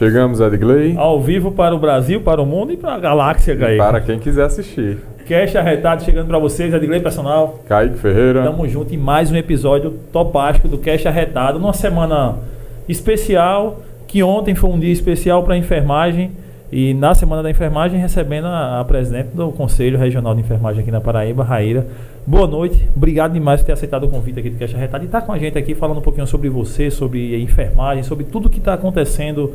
[0.00, 0.94] Chegamos, Edgley.
[0.96, 3.76] Ao vivo para o Brasil, para o mundo e para a galáxia, Kaique.
[3.76, 4.96] Para quem quiser assistir.
[5.28, 7.60] Cash arretado chegando para vocês, Edgley Personal.
[7.68, 8.42] Kaique Ferreira.
[8.42, 11.58] Tamo junto em mais um episódio topástico do Cash arretado.
[11.58, 12.36] Numa semana
[12.88, 16.30] especial, que ontem foi um dia especial para a enfermagem.
[16.72, 20.90] E na semana da enfermagem, recebendo a, a, presidente do Conselho Regional de Enfermagem aqui
[20.90, 21.86] na Paraíba, Raíra.
[22.26, 25.20] Boa noite, obrigado demais por ter aceitado o convite aqui do Caixa Retado e estar
[25.20, 28.48] tá com a gente aqui falando um pouquinho sobre você, sobre a enfermagem, sobre tudo
[28.48, 29.52] que está acontecendo,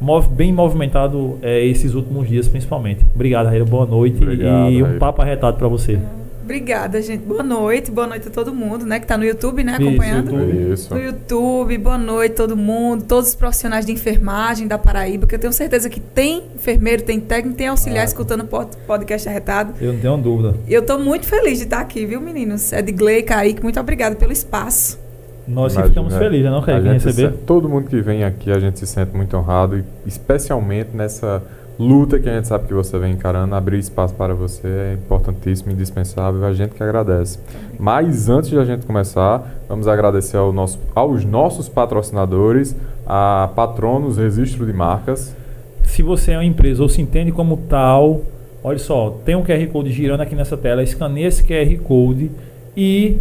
[0.00, 3.04] mov bem movimentado é, esses últimos dias, principalmente.
[3.14, 4.98] Obrigado, Raíra, boa noite obrigado, e um Raíra.
[4.98, 5.98] papo arretado para você.
[6.44, 7.24] Obrigada, gente.
[7.24, 8.98] Boa noite, boa noite a todo mundo, né?
[8.98, 9.76] Que está no YouTube, né?
[9.76, 10.30] Acompanhando.
[10.30, 10.72] YouTube.
[10.74, 10.94] Isso.
[10.94, 15.38] No YouTube, boa noite todo mundo, todos os profissionais de enfermagem da Paraíba, que eu
[15.38, 18.04] tenho certeza que tem enfermeiro, tem técnico, tem auxiliar ah.
[18.04, 19.72] escutando o podcast arretado.
[19.80, 20.54] Eu não tenho dúvida.
[20.68, 22.74] Eu estou muito feliz de estar aqui, viu, meninos?
[22.74, 25.02] Edgley, Kaique, muito obrigada pelo espaço.
[25.46, 27.32] Nós Imagina, ficamos felizes, né, não, Kaique, em receber?
[27.32, 31.42] Se, todo mundo que vem aqui, a gente se sente muito honrado, especialmente nessa
[31.78, 35.72] luta que a gente sabe que você vem encarando, abrir espaço para você é importantíssimo,
[35.72, 37.38] indispensável, a gente que agradece.
[37.78, 42.74] Mas antes de a gente começar, vamos agradecer ao nosso, aos nossos patrocinadores,
[43.06, 45.34] a Patronos Registro de Marcas.
[45.82, 48.22] Se você é uma empresa ou se entende como tal,
[48.62, 52.30] olha só, tem um QR Code girando aqui nessa tela, escaneie esse QR Code
[52.76, 53.18] e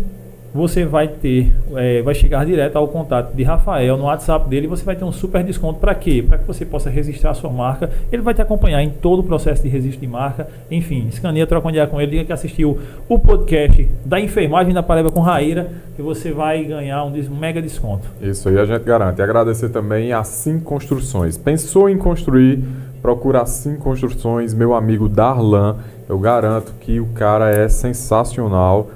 [0.53, 4.83] você vai ter, é, vai chegar direto ao contato de Rafael no WhatsApp dele você
[4.83, 6.23] vai ter um super desconto para quê?
[6.27, 7.89] Para que você possa registrar a sua marca.
[8.11, 10.47] Ele vai te acompanhar em todo o processo de registro de marca.
[10.69, 12.79] Enfim, escaneia, troca uma ideia com ele, diga que assistiu
[13.09, 17.61] o podcast da enfermagem da Paraíba com Raíra, que você vai ganhar um, um mega
[17.61, 18.07] desconto.
[18.21, 19.19] Isso aí a gente garante.
[19.19, 21.37] E agradecer também a Sim Construções.
[21.37, 22.63] Pensou em construir?
[23.01, 25.77] Procura Sim Construções, meu amigo Darlan.
[26.07, 28.89] Eu garanto que o cara é sensacional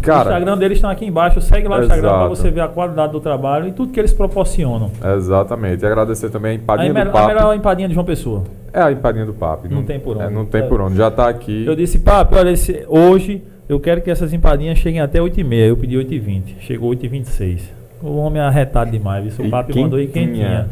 [0.00, 1.40] Cara, o Instagram deles está aqui embaixo.
[1.40, 4.12] Segue lá no Instagram para você ver a qualidade do trabalho e tudo que eles
[4.12, 4.90] proporcionam.
[5.16, 5.82] Exatamente.
[5.82, 7.24] E agradecer também a empadinha a do Papo.
[7.24, 8.44] A melhor empadinha de João Pessoa.
[8.72, 9.68] É a empadinha do Papo.
[9.68, 10.26] Não, não tem por onde.
[10.26, 10.64] É, não tem é.
[10.66, 10.96] por onde.
[10.96, 11.64] Já está aqui.
[11.66, 15.54] Eu disse, Papo, olha, esse, hoje eu quero que essas empadinhas cheguem até 8h30.
[15.54, 16.60] Eu pedi 8h20.
[16.60, 17.60] Chegou 8h26.
[18.02, 19.38] O homem é arretado demais.
[19.38, 20.68] O Papo mandou aí quentinha.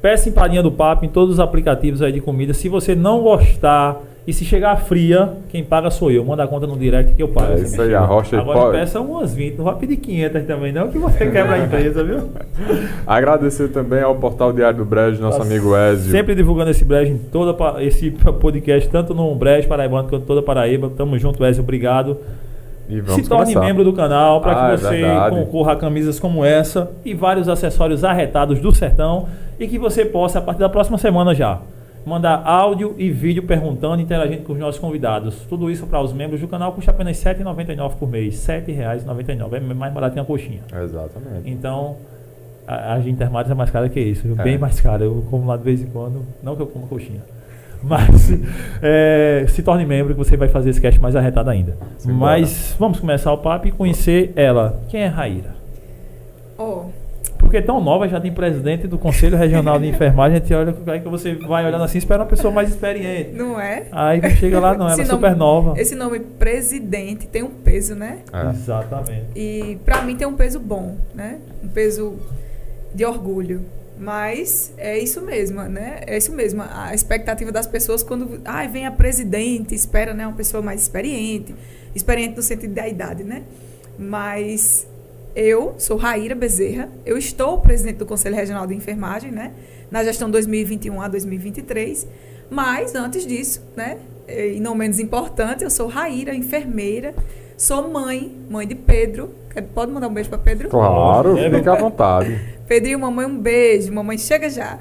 [0.00, 2.54] Peça empadinha do Papo em todos os aplicativos aí de comida.
[2.54, 6.24] Se você não gostar e se chegar fria, quem paga sou eu.
[6.24, 7.52] Manda a conta no direct que eu pago.
[7.52, 8.78] É isso aí, a rocha Agora pode...
[8.78, 12.30] peça umas 20, não vai pedir 500 também não, que você quebra a empresa, viu?
[13.06, 16.12] Agradecer também ao Portal Diário do Brejo, nosso Nossa, amigo Ezio.
[16.12, 18.10] Sempre divulgando esse Brejo em toda esse
[18.40, 20.90] podcast, tanto no Brejo Paraibano quanto toda Paraíba.
[20.94, 22.18] Tamo junto, Ezio, obrigado.
[22.88, 23.60] Se torne começar.
[23.60, 27.14] membro do canal para ah, que é você é concorra a camisas como essa e
[27.14, 29.28] vários acessórios arretados do sertão
[29.60, 31.60] e que você possa, a partir da próxima semana já,
[32.04, 35.46] mandar áudio e vídeo perguntando e interagindo com os nossos convidados.
[35.48, 38.46] Tudo isso para os membros do canal custa apenas R$ 7,99 por mês.
[38.46, 39.54] R$ 7,99.
[39.54, 40.60] É mais barato que uma coxinha.
[40.82, 41.48] Exatamente.
[41.50, 41.96] Então,
[42.66, 44.26] a, a Gintermares é mais cara que isso.
[44.38, 44.42] É.
[44.42, 45.04] Bem mais cara.
[45.04, 46.24] Eu como lá de vez em quando.
[46.42, 47.20] Não que eu como coxinha.
[47.82, 48.30] Mas
[48.82, 51.76] é, se torne membro que você vai fazer esse cast mais arretado ainda.
[51.96, 54.80] Sim, Mas vamos começar o papo e conhecer ela.
[54.88, 55.54] Quem é Raíra?
[56.58, 56.84] Oh,
[57.50, 61.08] porque tão nova, já tem presidente do Conselho Regional de Enfermagem, a gente olha que
[61.08, 63.32] você vai olhando assim, espera uma pessoa mais experiente.
[63.32, 63.86] Não é?
[63.90, 65.74] Aí chega lá, não, ela é super nova.
[65.76, 68.18] Esse nome presidente tem um peso, né?
[68.32, 68.50] É.
[68.50, 69.24] Exatamente.
[69.34, 71.40] E para mim tem um peso bom, né?
[71.60, 72.14] Um peso
[72.94, 73.62] de orgulho.
[73.98, 76.02] Mas é isso mesmo, né?
[76.06, 76.62] É isso mesmo.
[76.62, 81.52] A expectativa das pessoas quando ah, vem a presidente, espera né, uma pessoa mais experiente,
[81.96, 83.42] experiente no sentido da idade, né?
[83.98, 84.86] Mas
[85.34, 89.52] eu sou Raíra Bezerra, eu estou presidente do Conselho Regional de Enfermagem, né?
[89.90, 92.06] Na gestão 2021 a 2023.
[92.50, 93.98] Mas, antes disso, né?
[94.28, 97.14] E não menos importante, eu sou Raíra, enfermeira,
[97.56, 99.30] sou mãe, mãe de Pedro.
[99.74, 100.68] Pode mandar um beijo para Pedro?
[100.68, 102.40] Claro, fica à vontade.
[102.66, 103.92] Pedrinho, mamãe, um beijo.
[103.92, 104.78] Mamãe, chega já.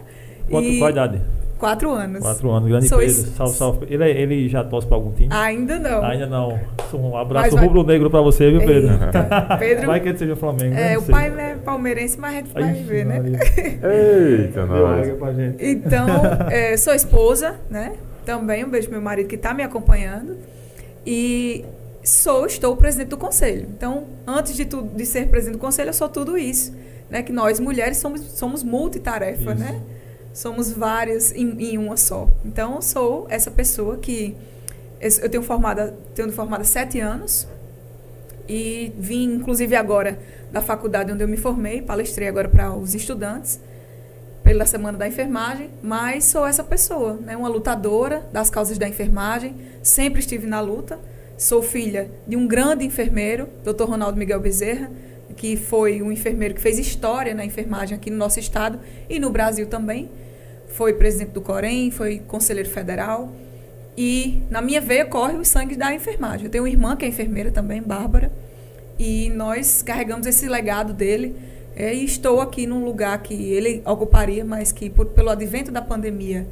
[0.49, 0.77] Quanto, e...
[0.79, 1.21] Qual idade?
[1.59, 2.21] Quatro anos.
[2.21, 3.13] Quatro anos, grande Sou Pedro.
[3.13, 3.87] Salve, salve.
[3.89, 5.27] Ele, é, ele já torce para algum time?
[5.29, 6.05] Ainda não.
[6.05, 6.59] Ainda não.
[6.93, 7.65] Um abraço vai...
[7.65, 8.97] rubro-negro para você, viu, Pedro?
[9.59, 9.87] Pedro?
[9.89, 10.73] Vai que ele seja Flamengo.
[10.73, 13.21] É, o pai é palmeirense, mas a gente vai Ixi, ver, né?
[14.39, 15.07] Eita, nós.
[15.59, 16.07] Então,
[16.49, 17.93] é, sou esposa, né?
[18.25, 20.37] Também, um beijo pro meu marido que está me acompanhando.
[21.05, 21.65] E
[22.01, 23.67] sou, estou presidente do conselho.
[23.75, 26.73] Então, antes de, tudo, de ser presidente do conselho, eu sou tudo isso.
[27.09, 27.21] Né?
[27.21, 29.55] Que nós, mulheres, somos, somos multitarefa, isso.
[29.55, 29.81] né?
[30.39, 32.29] Somos várias em, em, uma só.
[32.45, 34.37] Então, eu sou essa pessoa que
[35.01, 37.45] eu tenho formada, tenho formada sete anos
[38.47, 40.17] e vim, inclusive agora,
[40.49, 43.59] da faculdade onde eu me formei, palestrei agora para os estudantes
[44.41, 49.57] pela semana da enfermagem, mas sou essa pessoa, né, uma lutadora das causas da enfermagem,
[49.83, 50.97] sempre estive na luta.
[51.37, 53.83] Sou filha de um grande enfermeiro, Dr.
[53.83, 54.89] Ronaldo Miguel Bezerra,
[55.35, 59.29] que foi um enfermeiro que fez história na enfermagem aqui no nosso estado e no
[59.29, 60.09] Brasil também.
[60.79, 63.33] Foi presidente do Corém, foi conselheiro federal.
[63.97, 66.45] E na minha veia corre o sangue da enfermagem.
[66.45, 68.31] Eu tenho uma irmã que é enfermeira também, Bárbara.
[68.97, 71.35] E nós carregamos esse legado dele.
[71.75, 75.81] É, e estou aqui num lugar que ele ocuparia, mas que por, pelo advento da
[75.81, 76.47] pandemia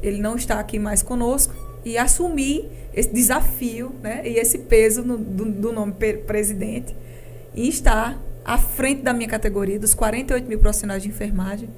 [0.00, 1.52] ele não está aqui mais conosco.
[1.84, 5.92] E assumi esse desafio né, e esse peso no, do, do nome
[6.24, 6.94] presidente
[7.52, 11.68] e estar à frente da minha categoria, dos 48 mil profissionais de enfermagem,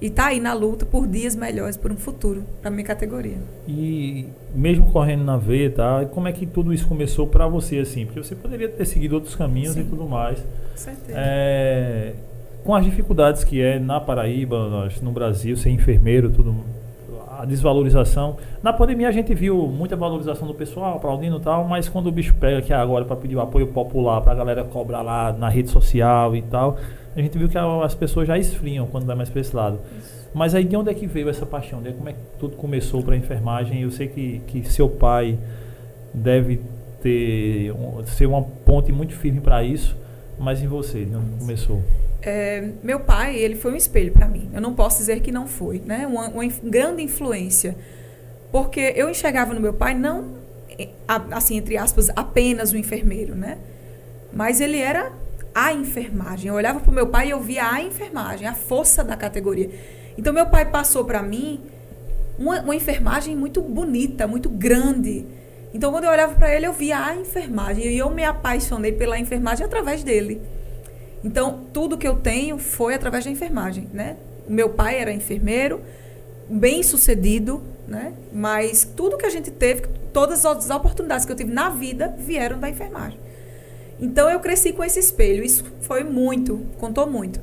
[0.00, 3.36] e tá aí na luta por dias melhores, por um futuro para minha categoria.
[3.66, 6.04] E mesmo correndo na veia, tá?
[6.06, 8.06] Como é que tudo isso começou para você assim?
[8.06, 9.80] Porque você poderia ter seguido outros caminhos Sim.
[9.80, 10.38] e tudo mais.
[10.38, 11.18] Com certeza.
[11.18, 12.12] É,
[12.64, 16.54] com as dificuldades que é na Paraíba, nós, no Brasil, ser enfermeiro, tudo
[17.38, 18.36] a desvalorização.
[18.62, 22.12] Na pandemia a gente viu muita valorização do pessoal, aplaudindo e tal, mas quando o
[22.12, 25.48] bicho pega aqui agora para pedir o apoio popular, para a galera cobrar lá na
[25.48, 26.76] rede social e tal,
[27.20, 29.80] a gente viu que as pessoas já esfriam quando vai mais para esse lado.
[30.34, 31.82] Mas aí de onde é que veio essa paixão?
[31.82, 33.82] De como é que tudo começou para a enfermagem?
[33.82, 35.38] Eu sei que, que seu pai
[36.12, 36.60] deve
[37.02, 37.72] ter
[38.06, 39.96] ser uma ponte muito firme para isso,
[40.38, 41.82] mas em você, de onde começou?
[42.22, 44.50] é, meu pai, ele foi um espelho para mim.
[44.52, 46.06] Eu não posso dizer que não foi, né?
[46.06, 47.76] Uma, uma, grande influência.
[48.50, 50.34] Porque eu enxergava no meu pai não,
[51.30, 53.58] assim, entre aspas, apenas o enfermeiro, né?
[54.32, 55.12] Mas ele era
[55.54, 56.48] a enfermagem.
[56.48, 59.70] Eu olhava para o meu pai e eu via a enfermagem, a força da categoria.
[60.16, 61.60] Então, meu pai passou para mim
[62.38, 65.26] uma, uma enfermagem muito bonita, muito grande.
[65.72, 67.86] Então, quando eu olhava para ele, eu via a enfermagem.
[67.86, 70.40] E eu me apaixonei pela enfermagem através dele.
[71.22, 74.16] Então, tudo que eu tenho foi através da enfermagem, né?
[74.48, 75.80] Meu pai era enfermeiro,
[76.48, 78.12] bem sucedido, né?
[78.32, 82.58] Mas tudo que a gente teve, todas as oportunidades que eu tive na vida vieram
[82.58, 83.18] da enfermagem.
[84.00, 85.44] Então eu cresci com esse espelho.
[85.44, 87.40] Isso foi muito, contou muito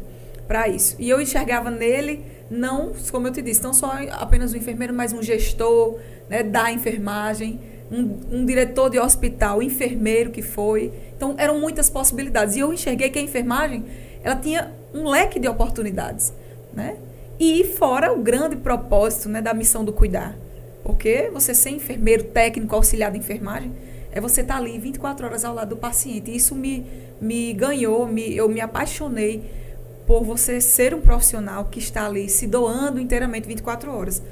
[0.47, 0.95] para isso.
[0.99, 5.11] E eu enxergava nele não, como eu te disse, não só apenas um enfermeiro, mas
[5.11, 5.99] um gestor
[6.29, 7.59] né, da enfermagem,
[7.91, 10.91] um, um diretor de hospital, enfermeiro que foi.
[11.15, 12.55] Então, eram muitas possibilidades.
[12.55, 13.85] E eu enxerguei que a enfermagem
[14.23, 16.33] ela tinha um leque de oportunidades.
[16.73, 16.97] Né?
[17.39, 20.37] E fora o grande propósito né, da missão do cuidar.
[20.83, 23.71] Porque você ser enfermeiro, técnico, auxiliar de enfermagem,
[24.15, 26.33] é você estar tá ali 24 horas ao lado do paciente.
[26.33, 26.85] Isso me,
[27.19, 29.43] me ganhou, me, eu me apaixonei
[30.07, 34.23] por você ser um profissional que está ali se doando inteiramente 24 horas.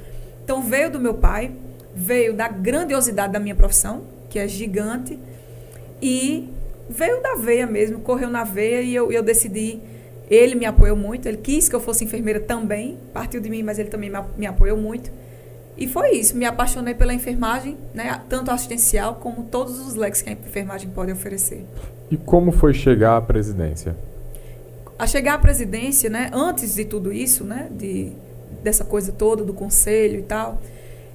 [0.42, 1.52] Então veio do meu pai,
[1.94, 5.18] veio da grandiosidade da minha profissão, que é gigante,
[6.00, 6.48] e
[6.88, 9.80] veio da veia mesmo, correu na veia e eu, eu decidi.
[10.30, 13.78] Ele me apoiou muito, ele quis que eu fosse enfermeira também, partiu de mim, mas
[13.78, 15.12] ele também me apoiou muito.
[15.76, 20.30] E foi isso, me apaixonei pela enfermagem, né, tanto assistencial como todos os leques que
[20.30, 21.66] a enfermagem pode oferecer.
[22.10, 23.96] E como foi chegar à presidência?
[24.98, 28.12] A chegar à presidência, né, antes de tudo isso, né, de,
[28.62, 30.62] dessa coisa toda do conselho e tal,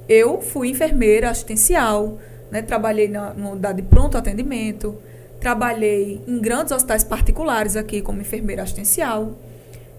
[0.10, 2.18] eu fui enfermeira assistencial,
[2.52, 4.98] né, trabalhei na, no unidade de pronto atendimento,
[5.40, 9.38] Trabalhei em grandes hospitais particulares aqui como enfermeira assistencial.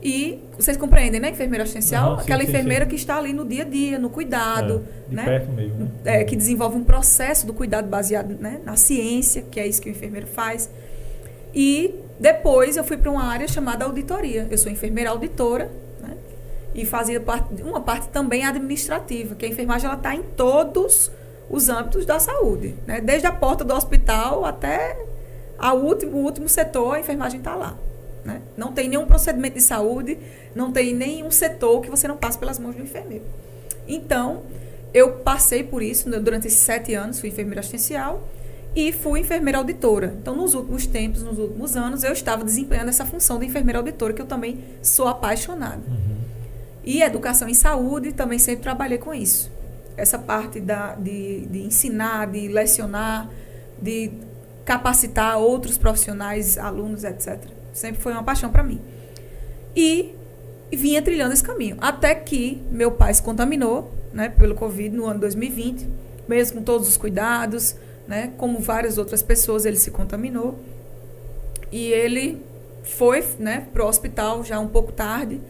[0.02, 1.30] E vocês compreendem, né?
[1.30, 2.90] Enfermeira assistencial, sim, aquela sim, enfermeira sim.
[2.90, 5.24] que está ali no dia a dia, no cuidado, é, né?
[5.24, 5.90] Perto mesmo, né?
[6.04, 8.60] É, que desenvolve um processo do cuidado baseado né?
[8.64, 10.70] na ciência, que é isso que o enfermeiro faz.
[11.54, 14.46] E depois eu fui para uma área chamada auditoria.
[14.50, 15.70] Eu sou enfermeira auditora,
[16.00, 16.16] né?
[16.74, 21.10] E fazia parte, uma parte também administrativa, que a enfermagem ela está em todos
[21.50, 23.02] os âmbitos da saúde, né?
[23.02, 24.96] Desde a porta do hospital até
[25.58, 27.76] a último, o último setor, a enfermagem está lá.
[28.24, 28.40] Né?
[28.56, 30.18] Não tem nenhum procedimento de saúde,
[30.54, 33.24] não tem nenhum setor que você não passe pelas mãos do enfermeiro.
[33.86, 34.42] Então,
[34.92, 38.28] eu passei por isso né, durante esses sete anos, fui enfermeira assistencial
[38.74, 40.14] e fui enfermeira auditora.
[40.20, 44.12] Então, nos últimos tempos, nos últimos anos, eu estava desempenhando essa função de enfermeira auditora,
[44.12, 45.82] que eu também sou apaixonada.
[45.88, 46.20] Uhum.
[46.84, 49.50] E educação em saúde, também sempre trabalhei com isso.
[49.96, 53.28] Essa parte da, de, de ensinar, de lecionar,
[53.80, 54.12] de
[54.64, 57.59] capacitar outros profissionais, alunos, etc.
[57.72, 58.80] Sempre foi uma paixão para mim.
[59.74, 60.14] E
[60.72, 61.76] vinha trilhando esse caminho.
[61.80, 65.88] Até que meu pai se contaminou né, pelo Covid no ano 2020,
[66.28, 70.58] mesmo com todos os cuidados, né, como várias outras pessoas, ele se contaminou.
[71.70, 72.42] E ele
[72.82, 75.40] foi né, para o hospital já um pouco tarde,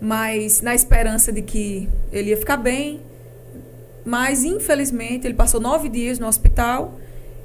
[0.00, 3.00] mas na esperança de que ele ia ficar bem.
[4.04, 6.98] Mas, infelizmente, ele passou nove dias no hospital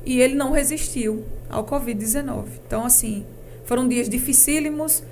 [0.03, 2.45] e ele não resistiu ao Covid-19.
[2.65, 3.23] Então, assim,
[3.67, 5.03] foram dias dificílimos.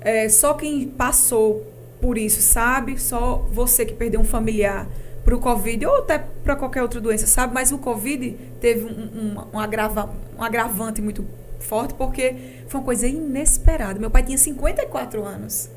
[0.00, 1.66] É, só quem passou
[2.00, 4.86] por isso sabe, só você que perdeu um familiar
[5.24, 8.88] para o Covid ou até para qualquer outra doença sabe, mas o Covid teve um,
[8.90, 11.24] um, um, agrava, um agravante muito
[11.60, 12.34] forte porque
[12.68, 13.98] foi uma coisa inesperada.
[13.98, 15.70] Meu pai tinha 54 anos.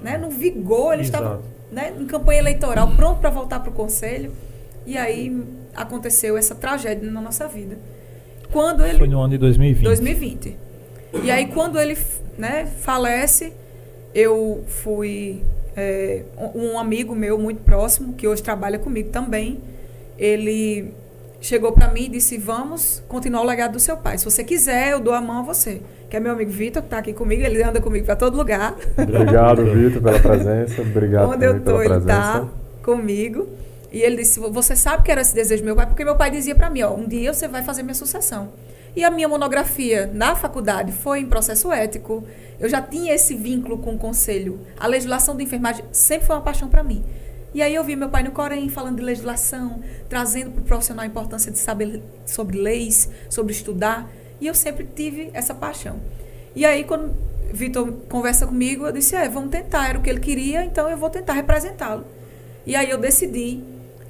[0.00, 0.16] Né?
[0.16, 1.24] No vigor, ele Exato.
[1.24, 4.32] estava né, em campanha eleitoral, pronto para voltar para o conselho.
[4.86, 7.76] E aí aconteceu essa tragédia na nossa vida.
[8.52, 9.84] Quando ele Foi no ano de 2020.
[9.84, 10.56] 2020.
[11.22, 11.96] E aí, quando ele
[12.38, 13.52] né, falece,
[14.14, 15.42] eu fui.
[15.76, 16.22] é,
[16.54, 19.60] um amigo meu muito próximo, que hoje trabalha comigo também,
[20.18, 20.92] ele
[21.40, 24.18] chegou para mim e disse: Vamos continuar o legado do seu pai.
[24.18, 25.80] Se você quiser, eu dou a mão a você.
[26.10, 28.76] Que é meu amigo Vitor, que está aqui comigo, ele anda comigo para todo lugar.
[28.96, 30.82] Obrigado, Vitor, pela presença.
[30.82, 32.06] Obrigado Onde eu pela ele presença.
[32.06, 32.48] tá
[32.82, 33.48] comigo.
[33.90, 35.86] E ele disse: Você sabe que era esse desejo do meu pai?
[35.86, 38.50] Porque meu pai dizia para mim: Ó, um dia você vai fazer minha sucessão.
[38.96, 42.24] E a minha monografia na faculdade foi em processo ético.
[42.60, 44.60] Eu já tinha esse vínculo com o conselho.
[44.78, 47.04] A legislação da enfermagem sempre foi uma paixão para mim.
[47.52, 51.04] E aí eu vi meu pai no Corém falando de legislação, trazendo para o profissional
[51.04, 54.08] a importância de saber sobre leis, sobre estudar.
[54.40, 56.00] E eu sempre tive essa paixão.
[56.54, 57.14] E aí, quando
[57.52, 59.88] Vitor conversa comigo, eu disse: É, vamos tentar.
[59.88, 62.04] Era o que ele queria, então eu vou tentar representá-lo.
[62.66, 63.62] E aí eu decidi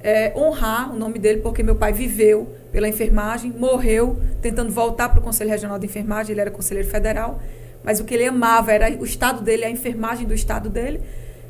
[0.05, 5.19] é, honrar o nome dele, porque meu pai viveu pela enfermagem, morreu tentando voltar para
[5.19, 7.41] o Conselho Regional de Enfermagem, ele era conselheiro federal,
[7.83, 11.01] mas o que ele amava era o estado dele, a enfermagem do estado dele.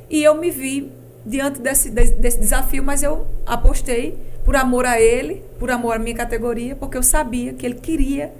[0.10, 0.90] E eu me vi
[1.26, 6.16] diante desse, desse, desafio, mas eu apostei por amor a ele, por amor à minha
[6.16, 8.32] categoria, porque eu sabia que ele queria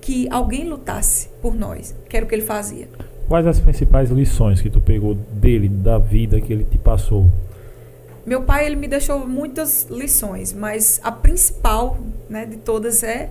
[0.00, 2.86] que alguém lutasse por nós, que era o que ele fazia.
[3.26, 7.28] Quais as principais lições que tu pegou dele, da vida que ele te passou?
[8.26, 13.30] Meu pai ele me deixou muitas lições, mas a principal né, de todas é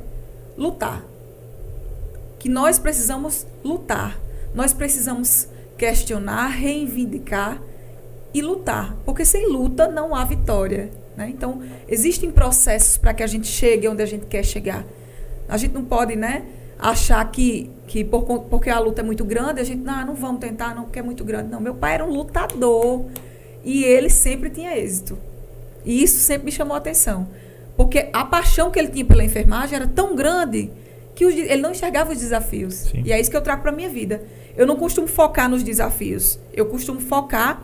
[0.56, 1.04] lutar.
[2.38, 4.20] Que nós precisamos lutar.
[4.54, 5.48] Nós precisamos
[5.78, 7.60] questionar, reivindicar
[8.34, 8.96] e lutar.
[9.06, 10.92] Porque sem luta não há vitória.
[11.16, 11.30] Né?
[11.30, 14.86] Então, existem processos para que a gente chegue onde a gente quer chegar.
[15.48, 16.46] A gente não pode né,
[16.78, 20.40] achar que, que por, porque a luta é muito grande, a gente não, não vamos
[20.40, 21.50] tentar, não, porque é muito grande.
[21.50, 23.06] Não, meu pai era um lutador.
[23.64, 25.18] E ele sempre tinha êxito.
[25.86, 27.28] E isso sempre me chamou a atenção.
[27.76, 30.70] Porque a paixão que ele tinha pela enfermagem era tão grande
[31.16, 32.74] que os ele não enxergava os desafios.
[32.74, 33.04] Sim.
[33.06, 34.24] E é isso que eu trago para minha vida.
[34.56, 36.40] Eu não costumo focar nos desafios.
[36.54, 37.62] Eu costumo focar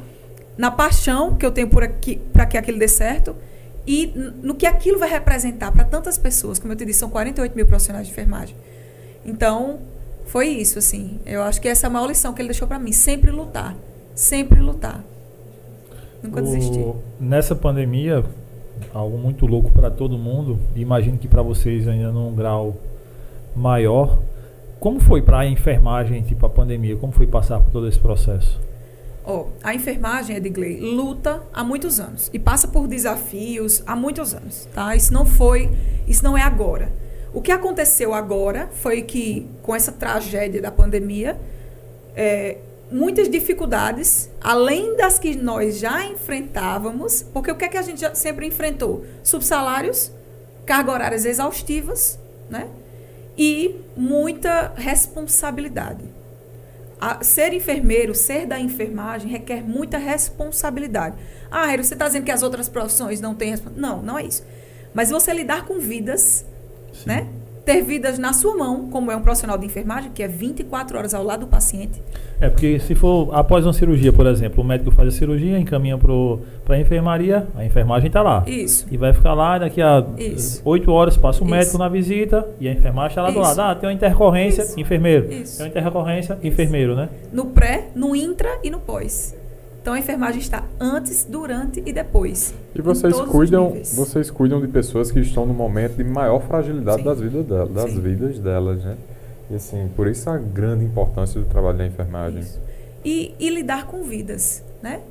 [0.57, 3.35] na paixão que eu tenho por aqui para que aquilo dê certo
[3.87, 4.13] e
[4.43, 6.59] no que aquilo vai representar para tantas pessoas.
[6.59, 8.55] Como eu te disse, são 48 mil profissionais de enfermagem.
[9.25, 9.79] Então,
[10.25, 11.19] foi isso, assim.
[11.25, 12.91] Eu acho que essa é a maior lição que ele deixou para mim.
[12.91, 13.75] Sempre lutar.
[14.13, 15.03] Sempre lutar.
[16.23, 16.85] Nunca O- desistir.
[17.19, 18.23] Nessa pandemia,
[18.93, 22.75] algo muito louco para todo mundo, imagino que para vocês ainda num grau
[23.55, 24.17] maior.
[24.79, 26.95] Como foi para a enfermagem, tipo a pandemia?
[26.95, 28.59] Como foi passar por todo esse processo?
[29.25, 34.67] Ó, a enfermagem, Edgley, luta há muitos anos e passa por desafios há muitos anos,
[34.73, 34.95] tá?
[34.95, 35.69] Isso não foi,
[36.07, 36.89] isso não é agora.
[37.33, 41.37] O que aconteceu agora foi que, com essa tragédia da pandemia,
[42.15, 42.57] é,
[42.91, 48.17] muitas dificuldades, além das que nós já enfrentávamos, porque o que é que a gente
[48.17, 49.05] sempre enfrentou?
[49.23, 50.11] Subsalários,
[50.65, 52.19] cargas horárias exaustivas,
[52.49, 52.67] né?
[53.37, 56.03] E muita responsabilidade.
[56.99, 61.15] A- ser enfermeiro, ser da enfermagem, requer muita responsabilidade.
[61.49, 63.95] Ah, Aero, você está dizendo que as outras profissões não têm responsabilidade?
[63.95, 64.43] Não, não é isso.
[64.93, 66.45] Mas você lidar com vidas,
[67.05, 67.27] né?
[67.65, 71.13] Ter vidas na sua mão, como é um profissional de enfermagem, que é 24 horas
[71.13, 72.01] ao lado do paciente.
[72.41, 75.97] É porque se for após uma cirurgia, por exemplo, o médico faz a cirurgia, encaminha
[75.97, 78.43] para a enfermaria, a enfermagem está lá.
[78.47, 78.87] Isso.
[78.89, 80.61] E vai ficar lá, daqui a Isso.
[80.65, 81.51] 8 horas passa o Isso.
[81.55, 83.41] médico na visita e a enfermagem está lá do Isso.
[83.41, 83.59] lado.
[83.59, 85.31] Ah, tem uma intercorrência, enfermeiro.
[85.31, 85.57] Isso.
[85.57, 87.09] Tem uma intercorrência, enfermeiro, né?
[87.31, 89.35] No pré, no intra e no pós.
[89.89, 92.53] Então a enfermagem está antes, durante e depois.
[92.75, 97.05] E vocês cuidam, vocês cuidam de pessoas que estão no momento de maior fragilidade Sim.
[97.05, 97.99] das vidas delas, das Sim.
[97.99, 98.97] vidas delas, né?
[99.49, 102.45] E assim, por isso a grande importância do trabalho da enfermagem.
[103.03, 105.01] E, e lidar com vidas, né?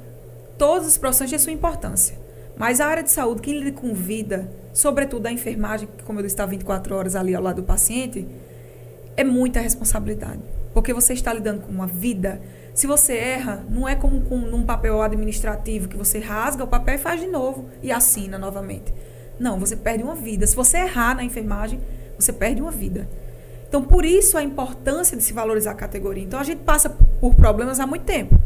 [0.56, 2.16] Todas as profissões têm sua importância.
[2.56, 6.23] Mas a área de saúde, quem lida com vida, sobretudo a enfermagem, que como eu
[6.23, 8.25] disse, está 24 horas ali ao lado do paciente,
[9.16, 10.38] é muita responsabilidade.
[10.73, 12.40] Porque você está lidando com uma vida.
[12.78, 16.94] Se você erra, não é como com, num papel administrativo que você rasga o papel
[16.94, 18.94] e faz de novo e assina novamente.
[19.37, 20.47] Não, você perde uma vida.
[20.47, 21.80] Se você errar na enfermagem,
[22.16, 23.08] você perde uma vida.
[23.68, 26.23] Então, por isso a importância de se valorizar a categoria.
[26.23, 26.88] Então, a gente passa
[27.20, 28.38] por problemas há muito tempo.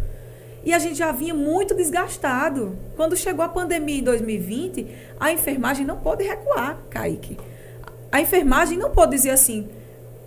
[0.65, 2.75] E a gente já vinha muito desgastado.
[2.97, 4.87] Quando chegou a pandemia em 2020,
[5.21, 7.37] a enfermagem não pôde recuar, Kaique.
[8.11, 9.69] A enfermagem não pôde dizer assim: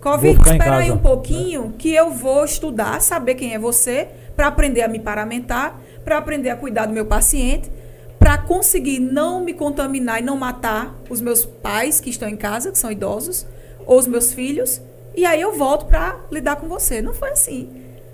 [0.06, 4.46] Covid, espera aí casa." um pouquinho que eu vou estudar, saber quem é você, para
[4.46, 7.68] aprender a me paramentar, para aprender a cuidar do meu paciente,
[8.16, 12.70] para conseguir não me contaminar e não matar os meus pais que estão em casa,
[12.70, 13.46] que são idosos,
[13.84, 14.80] ou os meus filhos,
[15.16, 17.02] e aí eu volto para lidar com você.
[17.02, 17.68] Não foi assim.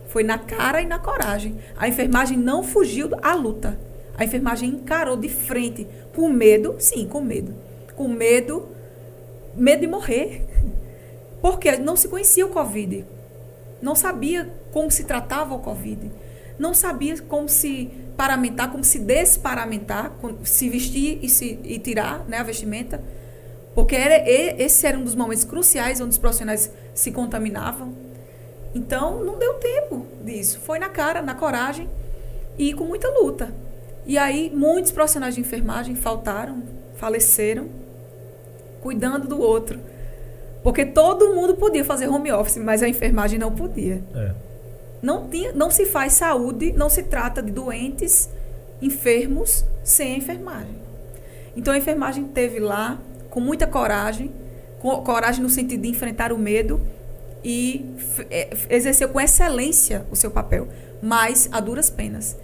[0.09, 1.59] Foi na cara e na coragem.
[1.77, 3.79] A enfermagem não fugiu à luta.
[4.17, 7.55] A enfermagem encarou de frente, com medo, sim, com medo.
[7.97, 8.69] Com medo,
[9.55, 10.47] medo de morrer.
[11.43, 13.05] Porque não se conhecia o Covid.
[13.83, 16.11] Não sabia como se tratava o Covid.
[16.57, 20.13] Não sabia como se paramentar, como se desparamentar,
[20.45, 23.03] se vestir e, se, e tirar né, a vestimenta.
[23.75, 27.93] Porque era, esse era um dos momentos cruciais onde os profissionais se contaminavam.
[28.73, 30.61] Então, não deu tempo disso.
[30.61, 31.89] Foi na cara, na coragem
[32.57, 33.53] e com muita luta.
[34.07, 36.63] E aí, muitos profissionais de enfermagem faltaram,
[36.97, 37.69] faleceram,
[38.81, 39.81] cuidando do outro.
[40.63, 44.03] Porque todo mundo podia fazer home office, mas a enfermagem não podia.
[44.15, 44.33] É.
[45.03, 48.31] Não, tinha, não se faz saúde, não se trata de doentes,
[48.81, 50.77] enfermos, sem a enfermagem.
[51.57, 54.31] Então, a enfermagem teve lá, com muita coragem,
[54.79, 56.81] com, coragem no sentido de enfrentar o medo
[57.45, 57.85] e
[58.31, 60.69] é, exerceu com excelência o seu papel,
[61.03, 62.37] mas a duras penas.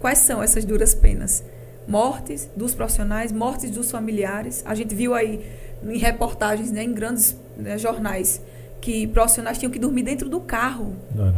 [0.00, 1.42] Quais são essas duras penas?
[1.88, 4.62] Mortes dos profissionais, mortes dos familiares.
[4.64, 5.44] A gente viu aí
[5.82, 8.40] em reportagens, né, em grandes né, jornais,
[8.80, 10.94] que profissionais tinham que dormir dentro do carro.
[11.14, 11.34] Não.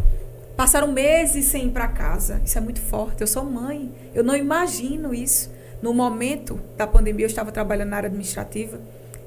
[0.57, 2.41] Passaram meses sem ir para casa.
[2.45, 3.21] Isso é muito forte.
[3.21, 3.93] Eu sou mãe.
[4.13, 5.51] Eu não imagino isso.
[5.81, 8.81] No momento da pandemia, eu estava trabalhando na área administrativa.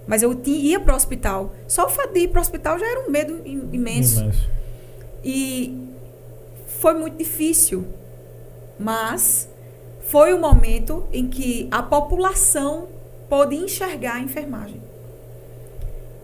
[0.06, 1.56] Mas eu ia para o hospital.
[1.68, 4.20] Só o fato de ir para o hospital já era um medo imenso.
[4.20, 4.50] imenso.
[5.24, 5.88] E
[6.68, 7.86] foi muito difícil.
[8.78, 9.48] Mas
[10.02, 12.90] foi o momento em que a população
[13.30, 14.82] pôde enxergar a enfermagem.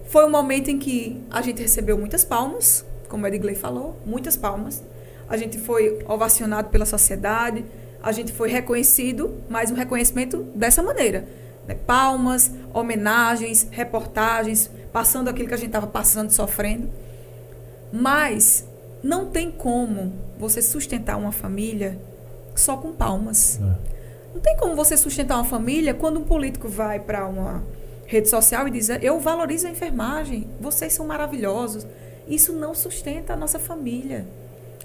[0.08, 4.36] Foi o momento em que a gente recebeu muitas palmas, como a Edgley falou, muitas
[4.38, 4.84] palmas.
[5.30, 7.66] A gente foi ovacionado pela sociedade,
[8.02, 11.28] a gente foi reconhecido, mas um reconhecimento dessa maneira
[11.68, 11.76] né?
[11.86, 16.90] Palmas, homenagens, reportagens, passando aquilo que a gente estava passando, sofrendo.
[17.92, 18.66] Mas
[19.04, 22.00] não tem como você sustentar uma família
[22.56, 23.60] só com palmas.
[23.62, 23.98] É.
[24.34, 27.64] Não tem como você sustentar uma família quando um político vai para uma
[28.08, 31.86] rede social e diz: Eu valorizo a enfermagem, vocês são maravilhosos.
[32.28, 34.26] Isso não sustenta a nossa família.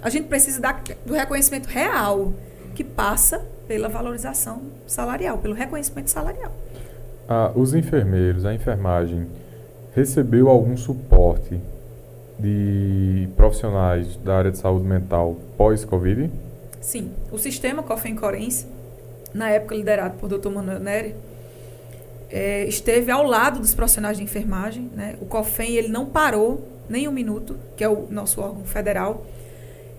[0.03, 2.33] A gente precisa dar, do reconhecimento real,
[2.75, 6.53] que passa pela valorização salarial, pelo reconhecimento salarial.
[7.29, 9.27] Ah, os enfermeiros, a enfermagem,
[9.95, 11.61] recebeu algum suporte
[12.39, 16.31] de profissionais da área de saúde mental pós-Covid?
[16.81, 17.13] Sim.
[17.31, 18.67] O sistema COFEM-Corense,
[19.33, 20.51] na época liderado por Dr.
[20.51, 21.15] Manuel Neri,
[22.33, 24.91] é, esteve ao lado dos profissionais de enfermagem.
[24.95, 25.17] Né?
[25.21, 29.27] O COFEM ele não parou nem um minuto, que é o nosso órgão federal,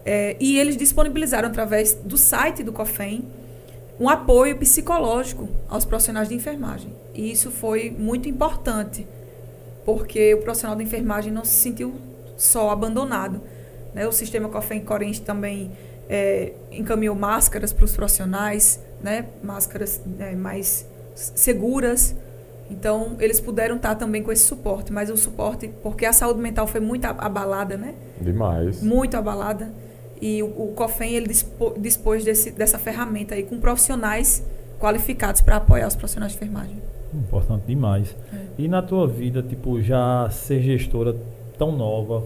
[0.03, 3.23] é, e eles disponibilizaram através do site do COFEM
[3.99, 6.91] um apoio psicológico aos profissionais de enfermagem.
[7.13, 9.07] E isso foi muito importante,
[9.85, 11.93] porque o profissional de enfermagem não se sentiu
[12.35, 13.39] só abandonado.
[13.93, 14.07] Né?
[14.07, 15.71] O sistema Cofem Corente também
[16.09, 19.27] é, encaminhou máscaras para os profissionais, né?
[19.43, 22.15] máscaras é, mais seguras.
[22.69, 26.65] Então, eles puderam estar também com esse suporte, mas o suporte, porque a saúde mental
[26.65, 27.93] foi muito abalada, né?
[28.19, 28.81] Demais.
[28.81, 29.71] Muito abalada.
[30.21, 31.27] E o, o COFEM, ele
[31.77, 34.43] dispôs desse, dessa ferramenta aí com profissionais
[34.79, 36.81] qualificados para apoiar os profissionais de enfermagem.
[37.13, 38.15] Importante demais.
[38.33, 38.37] É.
[38.57, 41.15] E na tua vida, tipo, já ser gestora
[41.57, 42.23] tão nova,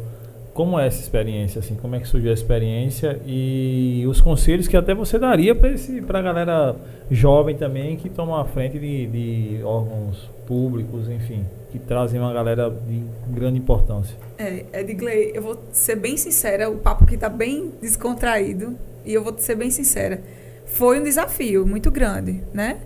[0.58, 1.76] como é essa experiência, assim?
[1.76, 6.22] Como é que surgiu a experiência e os conselhos que até você daria para a
[6.24, 6.76] galera
[7.12, 12.72] jovem também que toma a frente de, de órgãos públicos, enfim, que trazem uma galera
[12.72, 14.18] de grande importância?
[14.40, 19.24] É, Edgley, eu vou ser bem sincera, o papo aqui está bem descontraído e eu
[19.24, 20.24] vou ser bem sincera.
[20.66, 22.80] Foi um desafio muito grande, né?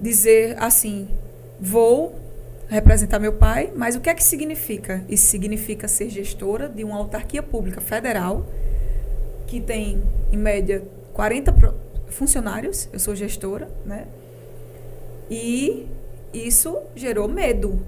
[0.00, 1.06] Dizer assim,
[1.60, 2.23] vou
[2.68, 5.04] representar meu pai, mas o que é que significa?
[5.08, 8.46] Isso significa ser gestora de uma autarquia pública federal
[9.46, 11.54] que tem, em média, 40
[12.08, 14.06] funcionários, eu sou gestora, né?
[15.30, 15.86] E
[16.32, 17.80] isso gerou medo,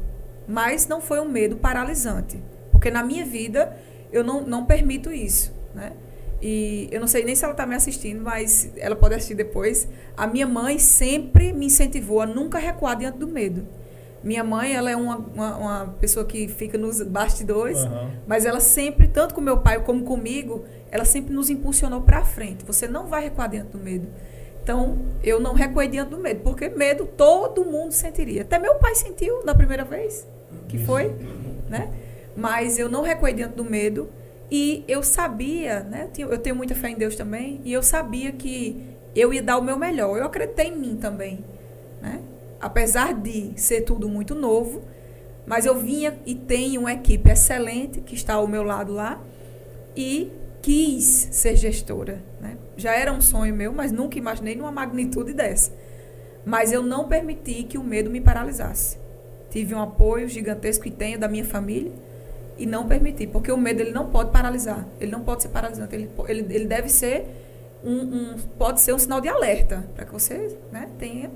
[0.47, 2.39] mas não foi um medo paralisante.
[2.71, 3.77] Porque na minha vida
[4.13, 5.93] eu não, não permito isso, né?
[6.41, 9.89] E eu não sei nem se ela está me assistindo, mas ela pode assistir depois.
[10.17, 13.67] A minha mãe sempre me incentivou a nunca recuar diante do medo.
[14.23, 18.11] Minha mãe, ela é uma, uma, uma pessoa que fica nos bastidores, uhum.
[18.27, 22.65] mas ela sempre, tanto com meu pai como comigo, ela sempre nos impulsionou para frente.
[22.65, 24.09] Você não vai recuar diante do medo.
[24.63, 28.43] Então, eu não recuei diante do medo, porque medo todo mundo sentiria.
[28.43, 30.27] Até meu pai sentiu na primeira vez,
[30.67, 31.15] que foi,
[31.69, 31.93] né?
[32.37, 34.09] Mas eu não recuei diante do medo
[34.51, 36.11] e eu sabia, né?
[36.19, 39.63] Eu tenho muita fé em Deus também, e eu sabia que eu ia dar o
[39.63, 40.19] meu melhor.
[40.19, 41.45] Eu acreditei em mim também?
[42.61, 44.83] Apesar de ser tudo muito novo,
[45.47, 49.21] mas eu vinha e tenho uma equipe excelente que está ao meu lado lá
[49.97, 52.57] e quis ser gestora, né?
[52.77, 55.73] já era um sonho meu, mas nunca imaginei numa magnitude dessa.
[56.45, 58.99] Mas eu não permiti que o medo me paralisasse.
[59.51, 61.93] Tive um apoio gigantesco que tenho da minha família
[62.59, 65.95] e não permiti, porque o medo ele não pode paralisar, ele não pode ser paralisante,
[65.95, 67.27] ele, ele, ele deve ser
[67.85, 71.31] um, um pode ser um sinal de alerta para que você né, tenha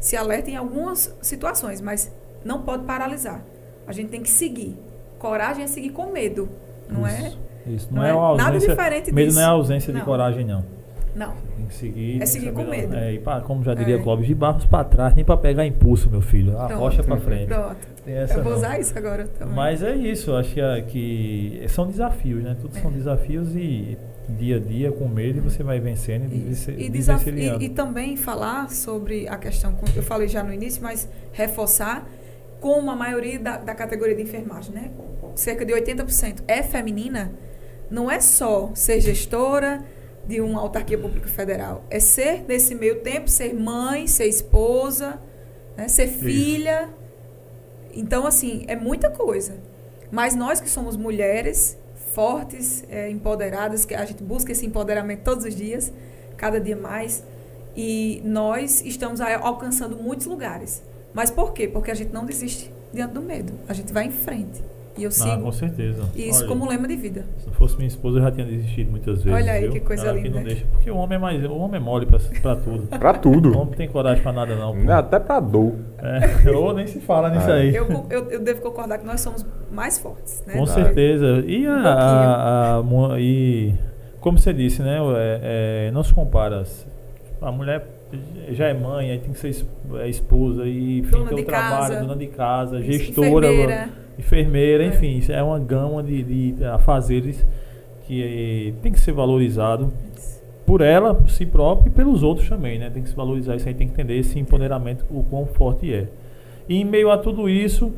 [0.00, 2.10] se alerta em algumas situações, mas
[2.44, 3.42] não pode paralisar.
[3.86, 4.76] A gente tem que seguir.
[5.18, 6.48] Coragem é seguir com medo,
[6.88, 7.16] não isso,
[7.66, 7.70] é?
[7.70, 8.46] Isso, não, não é, uma ausência.
[8.52, 9.38] Nada diferente medo disso.
[9.38, 10.00] não é ausência não.
[10.00, 10.64] de coragem, não.
[11.14, 11.34] Não.
[11.56, 12.22] Tem que seguir.
[12.22, 12.94] É seguir com medo.
[12.94, 13.98] É, e pra, como já diria É.
[14.02, 16.56] Clóvis, de barros para trás, nem para pegar impulso, meu filho.
[16.58, 16.78] A Pronto.
[16.80, 17.48] rocha para frente.
[17.48, 17.76] Pronto.
[18.06, 18.58] Essa Eu vou não.
[18.58, 19.54] usar isso agora também.
[19.54, 22.56] Mas é isso, acho que, é- que são desafios, né?
[22.60, 22.94] Tudo são É.
[22.94, 23.98] desafios e
[24.30, 26.70] dia a dia, com medo, e você vai vencendo e, Isso.
[26.70, 26.88] e,
[27.60, 32.08] E, e, também falar sobre a questão, eu falei já no início, mas reforçar,
[32.60, 34.90] como a maioria da, da categoria de enfermagem, né?
[35.34, 37.32] Cerca de 80% é feminina,
[37.90, 39.84] não é só ser gestora
[40.26, 45.18] de uma autarquia pública federal, é ser, nesse meio tempo, ser mãe, ser esposa,
[45.76, 45.88] né?
[45.88, 46.88] ser filha.
[47.94, 49.54] Então, assim, é muita coisa.
[50.10, 51.78] Mas nós que somos mulheres
[52.12, 55.92] fortes, é, empoderadas, que a gente busca esse empoderamento todos os dias,
[56.36, 57.24] cada dia mais,
[57.76, 60.82] e nós estamos alcançando muitos lugares.
[61.12, 61.68] Mas por quê?
[61.68, 63.52] Porque a gente não desiste diante do medo.
[63.68, 64.62] A gente vai em frente.
[64.98, 66.02] E eu Ah, sigo com certeza.
[66.16, 67.24] isso Olha, como lema de vida.
[67.38, 69.32] Se não fosse minha esposa, eu já tinha desistido muitas vezes.
[69.40, 69.72] Olha aí, viu?
[69.72, 70.36] que coisa Ela que linda.
[70.38, 70.66] não deixa.
[70.72, 71.44] Porque o homem é mais.
[71.44, 72.86] O homem é mole pra, pra tudo.
[72.98, 73.48] Pra O tudo.
[73.50, 74.74] homem não tem coragem pra nada, não.
[74.76, 74.90] pô.
[74.92, 75.74] Até pra dor.
[75.98, 77.74] É, ou nem se fala nisso Ah, aí.
[77.74, 80.42] Eu, eu, eu devo concordar que nós somos mais fortes.
[80.46, 80.54] Né?
[80.54, 81.44] Com certeza.
[81.46, 83.74] E, a, Um a- a mu- e
[84.20, 84.98] como você disse, né?
[85.16, 86.64] é- é, não se compara.
[87.40, 87.86] A mulher
[88.50, 89.64] já é mãe, aí tem que ser
[90.00, 92.00] é esposa e enfim, Dona tem de o trabalho, casa.
[92.00, 93.88] dona de casa, gestora, enfermeira.
[94.18, 94.88] Enfermeira, É.
[94.88, 97.44] enfim, isso é uma gama de, de afazeres
[98.06, 99.92] que tem que ser valorizado
[100.66, 102.90] por ela, por si própria e pelos outros também, né?
[102.90, 106.08] Tem que se valorizar isso aí, tem que entender esse empoderamento, o quão forte é.
[106.68, 107.92] E em meio a tudo isso,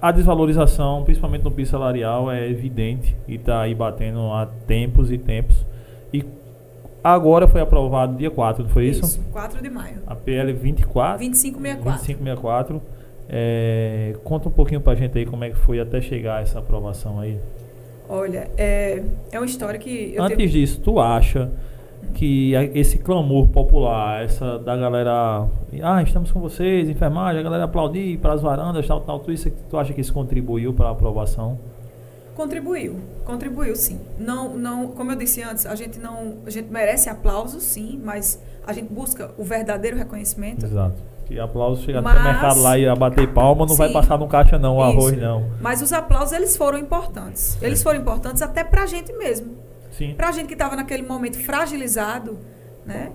[0.00, 5.18] a desvalorização, principalmente no piso salarial, é evidente e está aí batendo há tempos e
[5.18, 5.64] tempos.
[6.12, 6.24] E
[7.02, 9.04] agora foi aprovado dia 4, não foi isso?
[9.04, 9.98] Isso, 4 de maio.
[10.06, 11.18] A PL 24.
[11.18, 11.82] 2564.
[11.84, 12.82] 2564.
[13.28, 16.58] É, conta um pouquinho pra gente aí como é que foi até chegar a essa
[16.58, 17.38] aprovação aí.
[18.08, 21.50] Olha, é, é uma história que Antes tenho- disso, tu acha
[22.14, 25.46] que a- esse clamor popular, essa da galera,
[25.82, 29.50] ah, estamos com vocês, enfermagem, a galera aplaudir para as varandas, tal, tal, tudo isso,
[29.70, 31.58] tu acha que isso contribuiu para a aprovação?
[32.34, 33.98] Contribuiu, contribuiu sim.
[34.18, 38.42] Não, não, como eu disse antes, a gente não, a gente merece aplausos sim, mas
[38.66, 40.64] a gente busca o verdadeiro reconhecimento.
[40.66, 40.96] Exato.
[41.32, 43.94] Que aplauso chegar Mas- no mercado lá e bater palma, não vai Sim.
[43.94, 44.98] passar no caixa não, o Isso.
[44.98, 45.50] arroz não.
[45.62, 47.56] Mas os aplausos eles foram importantes.
[47.62, 47.84] Eles Sim.
[47.84, 49.56] foram importantes até pra gente mesmo.
[49.96, 50.14] Sim.
[50.14, 52.38] Pra gente que estava naquele momento fragilizado,
[52.84, 53.12] né?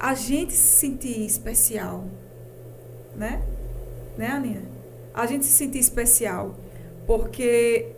[0.00, 2.04] A gente se sentir especial,
[3.14, 3.42] né?
[4.16, 4.62] Né, Aninha?
[5.12, 6.54] A gente se sentir especial
[7.06, 7.92] porque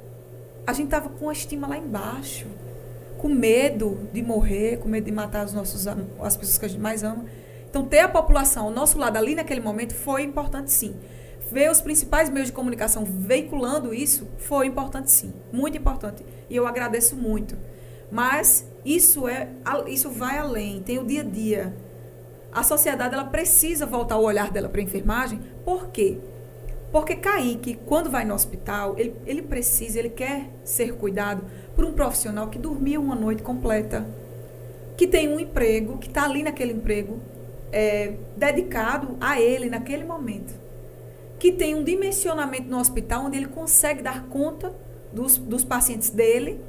[0.67, 2.47] a gente tava com a estima lá embaixo,
[3.19, 6.81] com medo de morrer, com medo de matar os nossos as pessoas que a gente
[6.81, 7.25] mais ama.
[7.77, 10.97] Então ter a população ao nosso lado ali naquele momento foi importante sim.
[11.53, 16.25] Ver os principais meios de comunicação veiculando isso foi importante sim, muito importante.
[16.49, 17.55] E eu agradeço muito.
[18.11, 19.51] Mas isso é
[19.89, 21.77] isso vai além, tem o dia a dia.
[22.51, 25.39] A sociedade ela precisa voltar o olhar dela para a enfermagem.
[25.63, 26.17] Por quê?
[26.91, 31.93] Porque Kaique, quando vai no hospital, ele, ele precisa, ele quer ser cuidado por um
[31.93, 34.07] profissional que dormiu uma noite completa,
[34.97, 37.21] que tem um emprego, que está ali naquele emprego,
[37.73, 40.55] é, dedicado a ele naquele momento,
[41.39, 44.73] que tem um dimensionamento no hospital onde ele consegue dar conta
[45.13, 46.61] dos, dos pacientes dele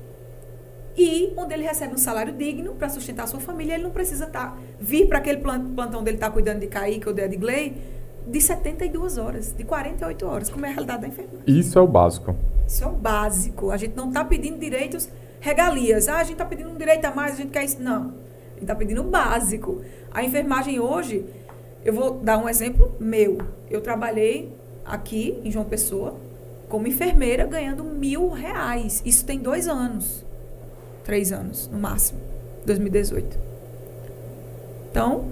[0.97, 3.75] e onde ele recebe um salário digno para sustentar a sua família.
[3.75, 7.13] Ele não precisa tá, vir para aquele plan- plantão dele estar cuidando de Kaique ou
[7.13, 7.75] de Edgley
[8.27, 11.43] de 72 horas, de 48 horas, como é a realidade da enfermagem.
[11.47, 12.35] Isso é o básico.
[12.67, 13.71] Isso é o básico.
[13.71, 15.07] A gente não está pedindo direitos,
[15.39, 16.09] regalias.
[16.09, 17.81] Ah, a gente está pedindo um direito a mais, a gente quer isso.
[17.81, 18.01] Não.
[18.01, 19.81] A gente está pedindo o básico.
[20.17, 21.23] A enfermagem hoje,
[21.85, 23.37] eu vou dar um exemplo meu.
[23.69, 24.51] Eu trabalhei
[24.83, 26.19] aqui em João Pessoa
[26.67, 28.99] como enfermeira ganhando mil reais.
[29.05, 30.25] Isso tem dois anos.
[31.03, 32.19] Três anos, no máximo.
[32.65, 33.37] 2018.
[34.89, 35.29] Então,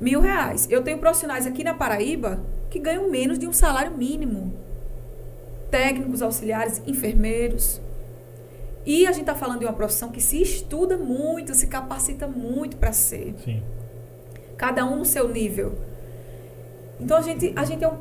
[0.00, 0.68] mil reais.
[0.70, 4.52] Eu tenho profissionais aqui na Paraíba que ganham menos de um salário mínimo
[5.68, 7.80] técnicos auxiliares, enfermeiros.
[8.86, 12.76] E a gente está falando de uma profissão que se estuda muito, se capacita muito
[12.76, 13.34] para ser.
[13.44, 13.60] Sim.
[14.62, 15.72] Cada um no seu nível.
[17.00, 17.98] Então a gente, a gente é um,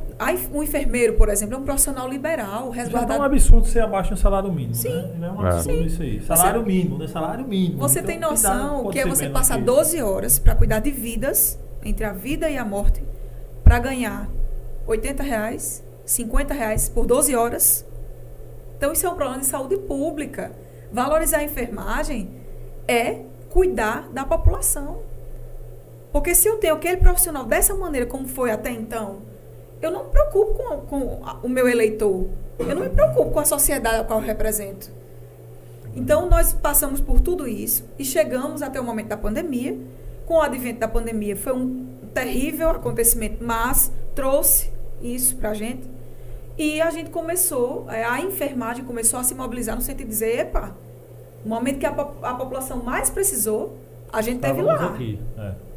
[0.53, 3.13] um enfermeiro, por exemplo, é um profissional liberal, resguardado.
[3.13, 4.75] Já é um absurdo ser abaixo do salário mínimo.
[4.75, 5.07] Sim.
[5.17, 5.27] Né?
[5.27, 5.85] É um absurdo Sim.
[5.87, 6.21] isso aí.
[6.21, 7.07] Salário Você, mínimo, né?
[7.07, 7.79] Salário mínimo.
[7.79, 11.59] Você Então, tem noção que é você passar que 12 horas para cuidar de vidas,
[11.83, 13.03] entre a vida e a morte,
[13.63, 14.29] para ganhar
[14.85, 17.83] 80 reais, 50 reais por 12 horas?
[18.77, 20.51] Então isso é um problema de saúde pública.
[20.93, 22.29] Valorizar a enfermagem
[22.87, 25.09] é cuidar da população.
[26.11, 29.19] Porque se eu tenho aquele profissional dessa maneira como foi até então,
[29.81, 32.27] eu não me preocupo com, com o meu eleitor.
[32.59, 34.91] Eu não me preocupo com a sociedade a qual eu represento.
[35.95, 39.77] Então, nós passamos por tudo isso e chegamos até o momento da pandemia.
[40.25, 44.69] Com o advento da pandemia, foi um terrível acontecimento, mas trouxe
[45.01, 45.89] isso para a gente.
[46.57, 50.39] E a gente começou, eh, a enfermagem começou a se mobilizar no sentido de dizer:
[50.39, 50.75] epa,
[51.43, 53.77] no momento que a, a população mais precisou,
[54.13, 54.93] a gente teve Estávamos lá.
[54.93, 55.19] aqui.
[55.37, 55.70] É.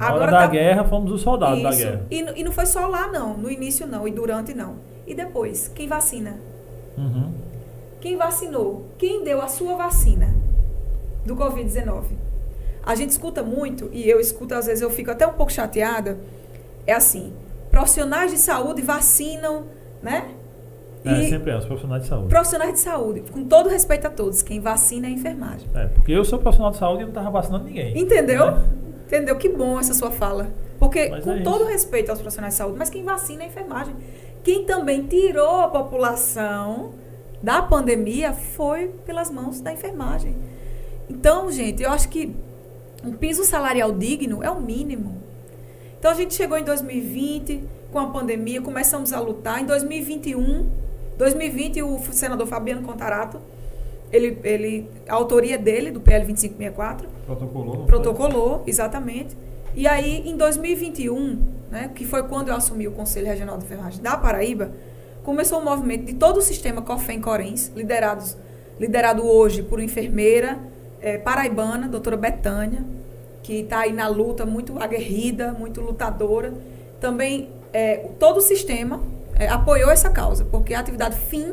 [0.00, 1.78] Na Agora hora da tá- guerra, fomos os soldados da Isso.
[1.78, 2.02] guerra.
[2.10, 3.36] E, e não foi só lá, não.
[3.36, 4.08] No início, não.
[4.08, 4.76] E durante, não.
[5.06, 5.68] E depois?
[5.74, 6.36] Quem vacina?
[6.96, 7.30] Uhum.
[8.00, 8.86] Quem vacinou?
[8.96, 10.34] Quem deu a sua vacina
[11.26, 12.04] do Covid-19?
[12.82, 16.16] A gente escuta muito, e eu escuto, às vezes eu fico até um pouco chateada.
[16.86, 17.32] É assim:
[17.70, 19.64] profissionais de saúde vacinam,
[20.02, 20.30] né?
[21.04, 22.28] É, E sempre é, os profissionais de saúde.
[22.28, 25.68] profissionais de saúde, com todo respeito a todos, quem vacina é a enfermagem.
[25.74, 27.98] É, porque eu sou profissional de saúde e não estava vacinando ninguém.
[27.98, 28.50] Entendeu?
[28.52, 28.62] Né?
[29.10, 29.34] Entendeu?
[29.34, 30.52] Que bom essa sua fala.
[30.78, 33.48] Porque, Mas com é todo respeito aos profissionais de saúde, mas quem vacina é a
[33.48, 33.96] enfermagem.
[34.44, 36.92] Quem também tirou a população
[37.42, 40.36] da pandemia foi pelas mãos da enfermagem.
[41.08, 42.32] Então, gente, eu acho que
[43.04, 45.20] um piso salarial digno é o mínimo.
[45.98, 49.60] Então, a gente chegou em 2020 com a pandemia, começamos a lutar.
[49.60, 50.70] Em 2021,
[51.18, 53.40] 2020, o senador Fabiano Contarato,
[54.12, 57.84] ele, ele, a autoria dele, do PL 2564, Protocolou.
[57.86, 59.36] protocolou, exatamente.
[59.74, 61.38] E aí, em 2021,
[61.70, 64.72] né, que foi quando eu assumi o Conselho Regional de Enfermagem da Paraíba,
[65.22, 70.58] começou o movimento de todo o sistema COFEM-CORENS, liderado hoje por uma enfermeira
[71.00, 72.84] eh, paraibana, doutora Betânia,
[73.42, 76.52] que está aí na luta, muito aguerrida, muito lutadora.
[77.00, 79.00] Também eh, todo o sistema
[79.38, 81.52] eh, apoiou essa causa, porque a atividade fim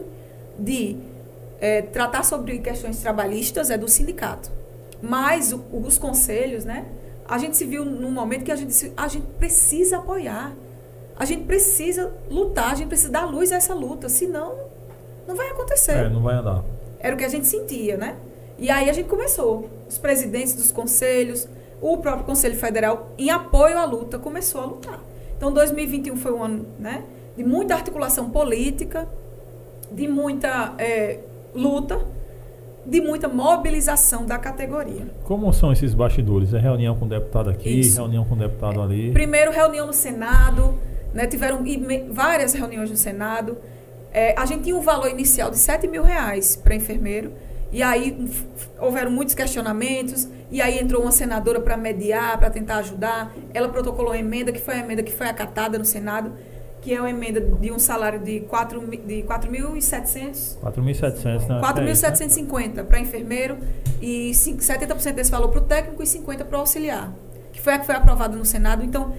[0.57, 0.97] de
[1.91, 4.51] tratar sobre questões trabalhistas é do sindicato.
[5.01, 6.85] Mas o- os conselhos, né?
[7.27, 10.53] A gente se viu num momento que a gente disse, a gente precisa apoiar.
[11.19, 14.55] A gente precisa lutar, a gente precisa dar luz a essa luta, senão
[15.27, 15.91] não vai acontecer.
[15.93, 16.63] É, não vai andar.
[16.99, 18.15] Era o que a gente sentia, né?
[18.57, 19.69] E aí a gente começou.
[19.89, 21.47] Os presidentes dos conselhos,
[21.81, 24.99] o próprio Conselho Federal, em apoio à luta, começou a lutar.
[25.35, 27.03] Então, 2021 foi um ano né,
[27.35, 29.07] de muita articulação política,
[29.91, 31.19] de muita eh,
[31.53, 32.03] luta,
[32.87, 35.07] de muita mobilização da categoria.
[35.23, 36.53] Como são esses bastidores?
[36.53, 37.97] É reunião com o deputado aqui, Isso.
[37.97, 39.11] reunião com o deputado ali.
[39.11, 40.73] Primeiro, reunião no Senado,
[41.13, 41.63] né, tiveram
[42.11, 43.57] várias reuniões no Senado.
[44.13, 47.33] É, a gente tinha um valor inicial de 7 mil reais para enfermeiro,
[47.71, 48.45] e aí um, f-
[48.79, 53.33] houveram muitos questionamentos, e aí entrou uma senadora para mediar, para tentar ajudar.
[53.53, 56.31] Ela protocolou uma emenda, que foi a emenda que foi acatada no Senado,
[56.87, 61.07] que é uma emenda de um salário de 4 mi- de 4.700 4.700, né?
[61.07, 61.59] Acho que é isso, né?
[61.61, 63.57] 4.750 para enfermeiro
[64.01, 67.13] e cin- 70% desse valor para o técnico e 50% para o auxiliar,
[67.51, 68.85] que foi a que foi aprovada no Senado.
[68.85, 69.13] Então,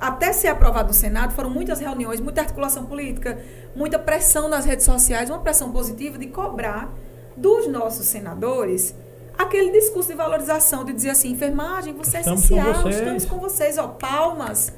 [0.00, 3.38] até ser aprovado no Senado, foram muitas reuniões, muita articulação política,
[3.76, 6.90] muita pressão nas redes sociais, uma pressão positiva de cobrar
[7.36, 8.94] dos nossos senadores
[9.36, 12.96] aquele discurso de valorização, de dizer assim, enfermagem, você é Estamos com essencial, vocês.
[12.96, 14.72] estamos com vocês, ó, palmas.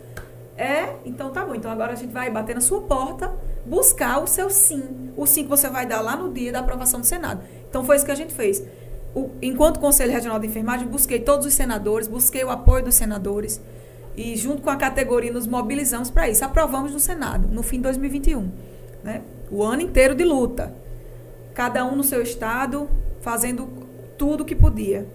[0.62, 0.96] É?
[1.05, 1.55] Então tá bom.
[1.57, 3.33] Então agora a gente vai bater na sua porta,
[3.66, 5.11] buscar o seu sim.
[5.16, 7.42] O sim que você vai dar lá no dia da aprovação do Senado.
[7.68, 8.62] Então foi isso que a gente fez.
[9.14, 13.61] O- enquanto Conselho Regional de Enfermagem, busquei todos os senadores, busquei o apoio dos senadores
[14.16, 16.44] e junto com a categoria nos mobilizamos para isso.
[16.44, 18.48] Aprovamos no Senado, no fim de 2021.
[19.03, 19.22] Né?
[19.51, 20.72] O ano inteiro de luta.
[21.55, 22.88] Cada um no seu estado,
[23.20, 23.68] fazendo
[24.16, 25.07] tudo o que podia.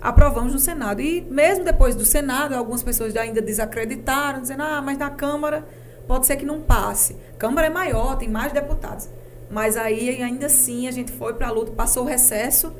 [0.00, 1.00] Aprovamos no Senado.
[1.00, 5.64] E mesmo depois do Senado, algumas pessoas ainda desacreditaram, dizendo, ah, mas na Câmara
[6.06, 7.16] pode ser que não passe.
[7.38, 9.08] Câmara é maior, tem mais deputados.
[9.50, 12.72] Mas aí, ainda assim, a gente foi para a luta, passou o recesso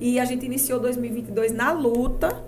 [0.00, 2.42] e a gente iniciou 2022 na luta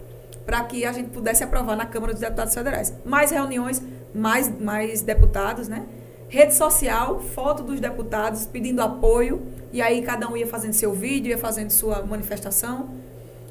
[0.44, 2.94] para que a gente pudesse aprovar na Câmara dos Deputados Federais.
[3.04, 3.82] Mais reuniões,
[4.14, 5.84] mais, mais deputados, né?
[6.28, 11.30] Rede social, foto dos deputados pedindo apoio, e aí cada um ia fazendo seu vídeo,
[11.30, 12.90] ia fazendo sua manifestação,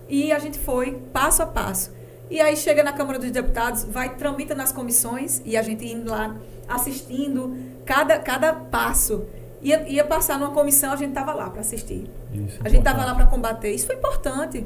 [0.09, 1.93] e a gente foi passo a passo.
[2.29, 6.09] E aí chega na Câmara dos Deputados, vai, tramita nas comissões, e a gente indo
[6.09, 6.35] lá
[6.67, 9.25] assistindo cada, cada passo.
[9.61, 12.09] Ia, ia passar numa comissão, a gente estava lá para assistir.
[12.33, 13.71] Isso, A gente estava lá para combater.
[13.71, 14.65] Isso foi importante.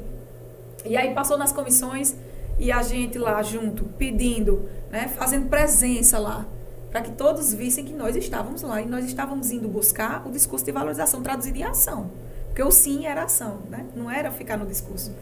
[0.84, 2.14] E aí passou nas comissões
[2.58, 6.46] e a gente lá junto, pedindo, né, fazendo presença lá.
[6.90, 10.64] para que todos vissem que nós estávamos lá e nós estávamos indo buscar o discurso
[10.64, 12.10] de valorização traduzido em ação.
[12.50, 13.86] Porque o sim era ação, né?
[13.94, 15.14] não era ficar no discurso.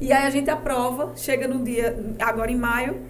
[0.00, 3.00] E aí a gente aprova, chega no dia, agora em maio,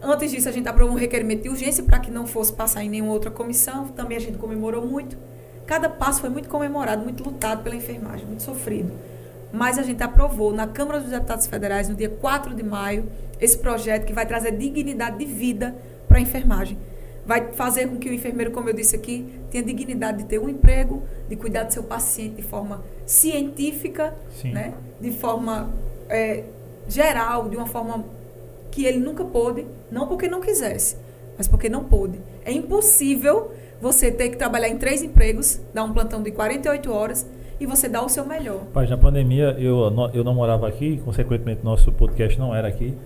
[0.00, 2.88] antes disso a gente aprovou um requerimento de urgência para que não fosse passar em
[2.88, 5.16] nenhuma outra comissão, também a gente comemorou muito.
[5.66, 8.92] Cada passo foi muito comemorado, muito lutado pela enfermagem, muito sofrido.
[9.52, 13.10] Mas a gente aprovou na Câmara dos Deputados Federais, no dia 4 de maio,
[13.40, 15.74] esse projeto que vai trazer dignidade de vida
[16.06, 16.78] para a enfermagem
[17.28, 20.48] vai fazer com que o enfermeiro, como eu disse aqui, tenha dignidade de ter um
[20.48, 24.14] emprego, de cuidar do seu paciente de forma científica,
[24.44, 24.72] né?
[24.98, 25.68] de forma
[26.08, 26.44] é,
[26.88, 28.02] geral, de uma forma
[28.70, 30.96] que ele nunca pôde, não porque não quisesse,
[31.36, 32.18] mas porque não pôde.
[32.46, 37.26] É impossível você ter que trabalhar em três empregos, dar um plantão de 48 horas
[37.60, 38.60] e você dar o seu melhor.
[38.72, 42.96] Pai, na pandemia eu, eu não morava aqui, consequentemente nosso podcast não era aqui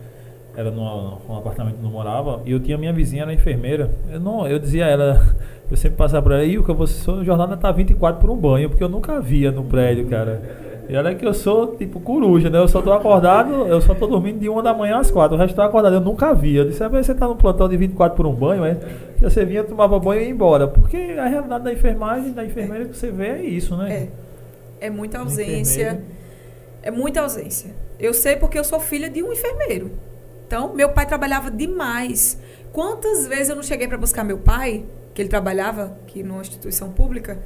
[0.57, 3.91] era no, no apartamento que eu morava, e eu tinha minha vizinha, era enfermeira.
[4.11, 5.27] Eu, não, eu dizia a ela,
[5.71, 8.85] eu sempre passava por ela, Ilka, você sua jornada tá 24 por um banho, porque
[8.85, 10.43] eu nunca via no prédio, cara.
[10.89, 12.59] E olha que eu sou tipo coruja, né?
[12.59, 15.37] Eu só tô acordado, eu só tô dormindo de uma da manhã às quatro.
[15.37, 16.61] O resto tô acordado, eu nunca via.
[16.61, 18.75] Eu disse, ah, você tá no plantão de 24 por um banho, é?
[19.17, 20.67] Que você vinha, tomava banho e ia embora.
[20.67, 24.09] Porque a realidade da enfermagem, da enfermeira que você vê é isso, né?
[24.81, 24.87] É.
[24.87, 26.03] É muita ausência.
[26.83, 27.71] É muita ausência.
[27.99, 29.93] Eu sei porque eu sou filha de um enfermeiro.
[30.53, 32.37] Então, meu pai trabalhava demais.
[32.75, 34.85] Quantas vezes eu não cheguei para buscar meu pai,
[35.15, 37.43] que ele trabalhava aqui numa instituição pública,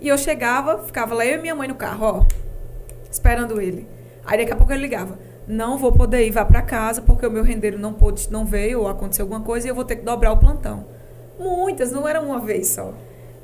[0.00, 2.24] e eu chegava, ficava lá eu e minha mãe no carro, ó,
[3.08, 3.86] esperando ele.
[4.26, 7.30] Aí daqui a pouco ele ligava: "Não vou poder ir, vá para casa porque o
[7.30, 10.04] meu rendeiro não pôde, não veio ou aconteceu alguma coisa e eu vou ter que
[10.04, 10.84] dobrar o plantão".
[11.38, 12.92] Muitas, não era uma vez só.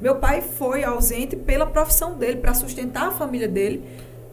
[0.01, 3.85] Meu pai foi ausente pela profissão dele, para sustentar a família dele.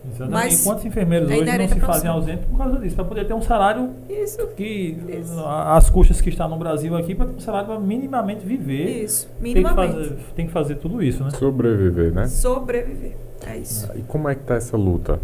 [0.04, 0.32] Exatamente.
[0.32, 2.96] Mas quantos enfermeiros hoje não se fazem ausente por causa disso?
[2.96, 5.46] Para poder ter um salário isso, que isso.
[5.46, 9.04] as custas que está no Brasil aqui para ter um salário para minimamente viver.
[9.04, 9.94] Isso, minimamente.
[9.94, 11.30] Tem que, fazer, tem que fazer tudo isso, né?
[11.32, 12.28] Sobreviver, né?
[12.28, 13.16] Sobreviver.
[13.46, 13.88] É isso.
[13.92, 15.20] Ah, e como é que está essa luta?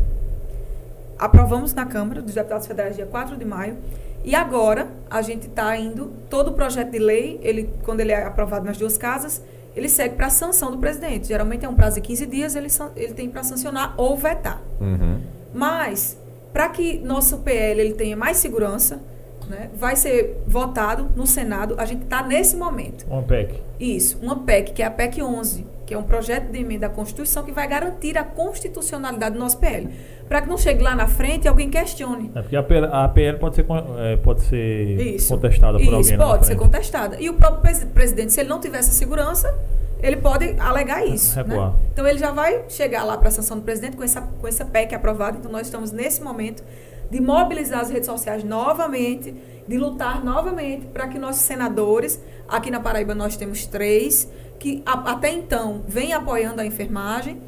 [1.17, 3.77] Aprovamos na Câmara dos Deputados Federais dia 4 de maio.
[4.23, 8.25] E agora a gente está indo, todo o projeto de lei, ele, quando ele é
[8.25, 9.41] aprovado nas duas casas,
[9.77, 11.27] ele segue para a sanção do presidente.
[11.27, 14.61] Geralmente é um prazo de 15 dias, ele, ele tem para sancionar ou vetar.
[14.81, 15.21] Uhum.
[15.53, 16.19] Mas,
[16.51, 18.99] para que nosso PL ele tenha mais segurança,
[19.47, 21.75] né, vai ser votado no Senado.
[21.77, 23.05] A gente está nesse momento.
[23.07, 23.61] Uma PEC.
[23.79, 26.89] Isso, uma PEC, que é a PEC 11, que é um projeto de emenda à
[26.89, 29.89] Constituição que vai garantir a constitucionalidade do nosso PL
[30.27, 32.31] para que não chegue lá na frente e alguém questione.
[32.35, 33.65] É porque a PL, a PL pode ser,
[33.97, 35.33] é, pode ser Isso.
[35.33, 36.13] contestada por Isso, alguém.
[36.13, 37.17] Isso, pode ser contestada.
[37.19, 39.53] E o próprio presidente, se ele não tiver essa segurança,
[40.01, 41.41] ele pode alegar isso.
[41.43, 41.73] Né?
[41.91, 44.65] Então ele já vai chegar lá para a sanção do presidente com essa, com essa
[44.65, 45.37] PEC aprovada.
[45.37, 46.63] Então nós estamos nesse momento
[47.09, 49.33] de mobilizar as redes sociais novamente,
[49.67, 55.11] de lutar novamente para que nossos senadores, aqui na Paraíba nós temos três, que a,
[55.11, 57.41] até então vem apoiando a enfermagem,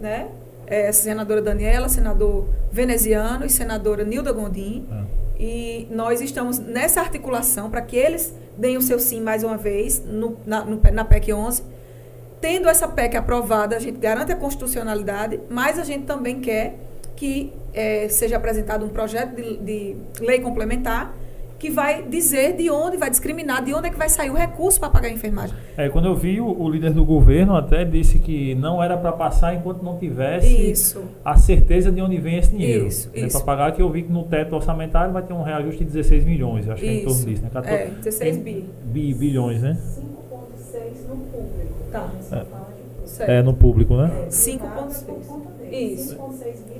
[0.00, 0.28] né?
[0.66, 4.86] É, senadora Daniela, senador veneziano e senadora Nilda Gondim.
[4.90, 5.04] Ah.
[5.38, 10.02] E nós estamos nessa articulação para que eles deem o seu sim mais uma vez
[10.04, 11.62] no, na, no, na PEC 11.
[12.40, 16.76] Tendo essa PEC aprovada, a gente garante a constitucionalidade, mas a gente também quer
[17.16, 21.14] que é, seja apresentado um projeto de, de lei complementar
[21.64, 24.78] que vai dizer de onde vai discriminar, de onde é que vai sair o recurso
[24.78, 25.56] para pagar a enfermagem.
[25.78, 29.12] É, quando eu vi o, o líder do governo até disse que não era para
[29.12, 31.02] passar enquanto não tivesse isso.
[31.24, 32.86] a certeza de onde vem esse dinheiro.
[32.86, 35.82] Isso, é Para pagar que eu vi que no teto orçamentário vai ter um reajuste
[35.82, 37.48] de 16 milhões, acho que é em torno disso, né?
[37.50, 38.68] 14, é, 16 bi.
[38.84, 39.14] bi.
[39.14, 39.78] Bilhões, né?
[39.80, 41.74] 5.6 no público.
[41.90, 42.10] Tá.
[42.30, 42.44] É,
[43.20, 44.10] é no público, né?
[44.28, 45.72] 5.6.
[45.72, 46.16] Isso.
[46.16, 46.74] 5.6 bi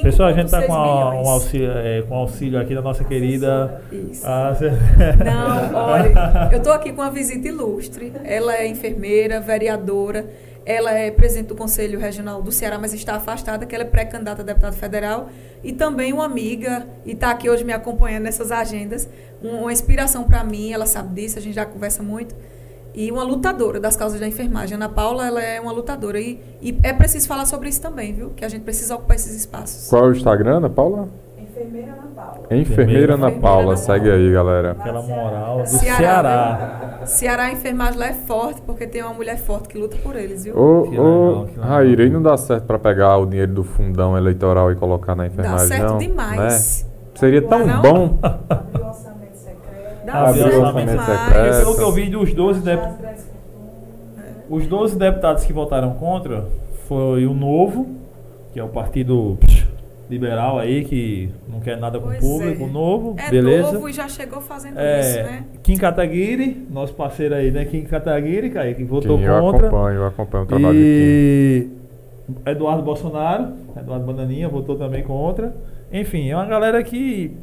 [0.00, 3.82] Pessoal, a gente está com, um auxílio, é, com auxílio aqui da nossa querida.
[3.90, 4.24] Isso.
[4.24, 8.12] Não, olha, eu estou aqui com uma visita ilustre.
[8.22, 10.26] Ela é enfermeira, vereadora.
[10.64, 14.42] Ela é presidente do Conselho Regional do Ceará, mas está afastada, que ela é pré-candidata
[14.42, 15.28] a deputada federal.
[15.64, 19.08] E também uma amiga, e está aqui hoje me acompanhando nessas agendas.
[19.42, 22.36] Uma inspiração para mim, ela sabe disso, a gente já conversa muito
[22.94, 24.74] e uma lutadora das causas da enfermagem.
[24.74, 28.30] Ana Paula, ela é uma lutadora e, e é preciso falar sobre isso também, viu?
[28.36, 29.88] Que a gente precisa ocupar esses espaços.
[29.88, 31.08] Qual é o Instagram, Ana Paula?
[31.38, 32.46] Enfermeira Ana Paula.
[32.50, 34.72] Enfermeira Ana Paula, segue aí, galera.
[34.72, 35.96] Aquela moral do Ceará.
[35.96, 37.00] Ceará.
[37.06, 40.44] Ceará, a enfermagem lá é forte, porque tem uma mulher forte que luta por eles,
[40.44, 40.56] viu?
[40.56, 44.76] Ô, ô, Raíra, e não dá certo para pegar o dinheiro do fundão eleitoral e
[44.76, 45.98] colocar na enfermagem, Dá certo não?
[45.98, 46.84] demais.
[46.84, 46.92] Né?
[47.14, 47.82] Seria tão não?
[47.82, 48.18] bom.
[50.12, 51.58] Dá certo demais.
[51.58, 53.32] Pelo que eu vi dos 12 deputados
[54.50, 56.44] os 12 deputados que votaram contra
[56.86, 57.86] foi o Novo,
[58.52, 59.38] que é o partido
[60.10, 62.66] liberal aí que não quer nada com o Pois público, é.
[62.66, 63.72] novo, É beleza?
[63.72, 65.44] novo e já chegou fazendo É, isso, né?
[65.62, 67.64] Kim Kataguiri, nosso parceiro aí, né?
[67.64, 69.68] Kim Kataguiri, Kaique, que votou Quem eu contra.
[69.68, 71.70] acompanho, eu acompanho o trabalho de E
[72.50, 75.54] Eduardo Bolsonaro, Eduardo Bananinha, votou também contra.
[75.90, 77.34] Enfim, é uma galera que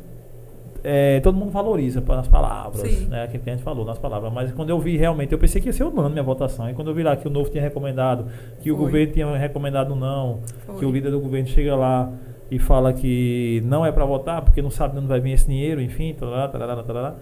[0.83, 3.07] é, todo mundo valoriza nas palavras, Sim.
[3.07, 3.23] né?
[3.23, 4.31] Aquilo que a gente falou nas palavras.
[4.31, 6.69] Mas quando eu vi realmente, eu pensei que ia ser unânime minha votação.
[6.69, 8.25] E quando eu vi lá que o novo tinha recomendado,
[8.61, 8.85] que o Foi.
[8.85, 10.79] governo tinha recomendado não, Foi.
[10.79, 12.11] que o líder do governo chega lá
[12.51, 15.47] e fala que não é para votar porque não sabe de onde vai vir esse
[15.47, 17.15] dinheiro, enfim, tarará, tarará, tarará.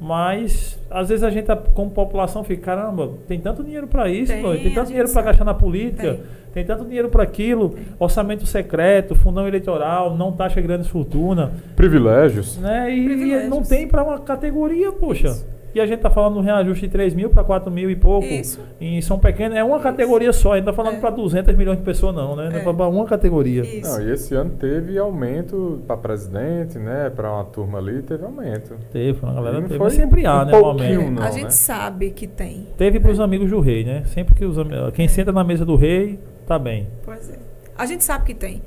[0.00, 4.32] Mas às vezes a gente, tá- como população, fica, caramba, tem tanto dinheiro para isso,
[4.32, 6.20] Tem, tem tanto dinheiro para gastar na política, Tem.
[6.52, 12.58] tem, tanto dinheiro para aquilo, orçamento secreto, fundão eleitoral, não taxa grandes fortuna, privilégios.
[12.58, 12.90] né?
[12.94, 13.50] E, e Privilégios.
[13.50, 15.28] não tem para uma categoria, poxa.
[15.28, 15.46] Isso.
[15.74, 17.96] E a gente tá falando de um reajuste de 3 mil para 4 mil e
[17.96, 18.26] pouco.
[18.26, 18.60] Isso.
[18.80, 21.00] Em São Pequeno é uma categoria só, a gente tá falando É.
[21.00, 22.48] para 200 milhões de pessoas não, né?
[22.48, 22.72] Não é É.
[22.72, 23.62] para uma categoria.
[23.62, 23.90] Isso.
[23.90, 27.10] Não, e esse ano teve aumento para presidente, né?
[27.10, 28.74] Para uma turma ali, teve aumento.
[28.92, 29.76] Teve, a galera teve.
[29.78, 30.56] foi sempre há, um né?
[30.56, 31.12] Um pouquinho, aumento.
[31.14, 31.32] não, a né?
[31.32, 32.68] gente sabe que tem.
[32.76, 34.04] Teve para os amigos do rei, né?
[34.06, 34.56] Sempre que os
[34.94, 36.86] quem senta na mesa do rei, tá bem.
[37.04, 37.38] Pois é.
[37.76, 38.62] A gente sabe que tem.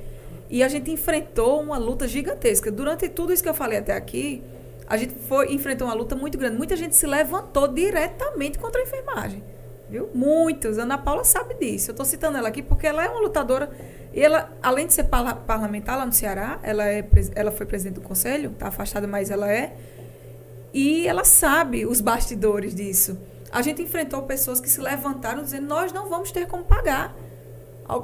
[0.50, 2.70] E a gente enfrentou uma luta gigantesca.
[2.70, 4.42] Durante tudo isso que eu falei até aqui,
[4.88, 6.56] a gente foi enfrentou uma luta muito grande.
[6.56, 9.44] Muita gente se levantou diretamente contra a enfermagem.
[9.90, 10.08] Viu?
[10.14, 10.78] Muitos.
[10.78, 11.90] Ana Paula sabe disso.
[11.90, 13.70] Eu estou citando ela aqui porque ela é uma lutadora.
[14.12, 17.94] E ela, além de ser parla- parlamentar lá no Ceará, ela, é, ela foi presidente
[17.94, 19.74] do conselho, está afastada, mas ela é.
[20.72, 23.18] E ela sabe os bastidores disso.
[23.50, 27.14] A gente enfrentou pessoas que se levantaram dizendo: nós não vamos ter como pagar.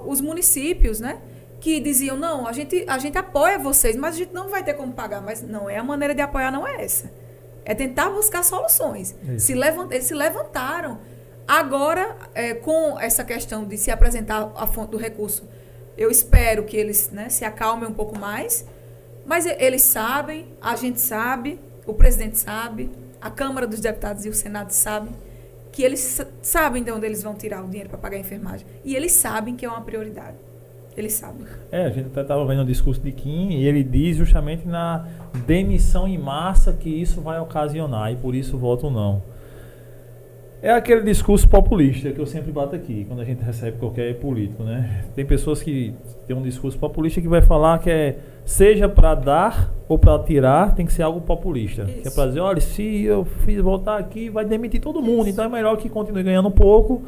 [0.07, 1.19] Os municípios, né?
[1.65, 4.75] Que diziam: não, a gente, a gente apoia vocês, mas a gente não vai ter
[4.75, 5.23] como pagar.
[5.23, 7.11] Mas não é a maneira de apoiar, não é essa.
[7.65, 9.15] É tentar buscar soluções.
[9.27, 9.47] Isso.
[9.47, 10.99] Se levant, eles se levantaram.
[11.49, 15.49] Agora, é, com essa questão de se apresentar a fonte do recurso,
[15.97, 18.67] eu espero que eles né, se acalmem um pouco mais.
[19.25, 22.91] Mas eles sabem, a gente sabe, o presidente sabe,
[23.23, 25.15] a Câmara dos Deputados e o Senado sabem
[25.73, 28.67] que eles sa- sabem de onde eles vão tirar o dinheiro para pagar a enfermagem.
[28.85, 30.37] E eles sabem que é uma prioridade.
[30.97, 31.47] Eles sabem.
[31.73, 35.07] É, a gente até estava vendo o discurso de Kim e ele diz justamente na
[35.47, 39.23] demissão em massa que isso vai ocasionar e por isso voto não.
[40.63, 44.63] É aquele discurso populista que eu sempre bato aqui, quando a gente recebe qualquer político,
[44.63, 45.05] né?
[45.15, 45.95] Tem pessoas que
[46.27, 48.17] têm um discurso populista que vai falar que é
[48.47, 51.85] seja para dar ou para tirar, tem que ser algo populista.
[51.85, 52.15] Que é Isso.
[52.15, 55.77] para dizer, olha, se eu fiz voltar aqui, vai demitir todo mundo, então é melhor
[55.77, 57.03] que continue ganhando um pouco,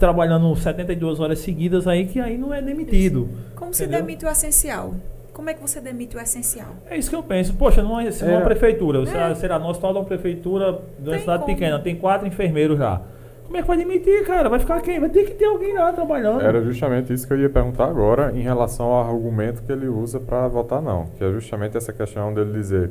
[0.00, 3.28] trabalhando 72 horas seguidas aí, que aí não é demitido.
[3.54, 4.00] Como se Entendeu?
[4.00, 4.94] demite o essencial?
[5.32, 6.68] Como é que você demite o essencial?
[6.90, 7.54] É isso que eu penso.
[7.54, 8.44] Poxa, numa, se numa É.
[8.44, 9.34] prefeitura, será, É.
[9.36, 11.54] será nosso tal de uma prefeitura de uma Tem cidade como.
[11.54, 13.00] pequena, tem quatro enfermeiros já.
[13.44, 14.48] Como é que vai demitir, cara?
[14.48, 14.98] Vai ficar quem?
[15.00, 16.40] Vai ter que ter alguém lá trabalhando.
[16.40, 20.18] Era justamente isso que eu ia perguntar agora em relação ao argumento que ele usa
[20.20, 22.90] para votar não, que é justamente essa questão dele dizer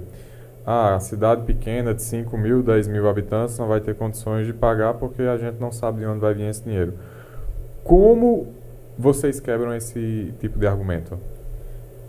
[0.66, 4.54] ah, a cidade pequena de 5 mil, 10 mil habitantes não vai ter condições de
[4.54, 6.94] pagar porque a gente não sabe de onde vai vir esse dinheiro.
[7.84, 8.48] Como
[8.98, 11.18] vocês quebram esse tipo de argumento?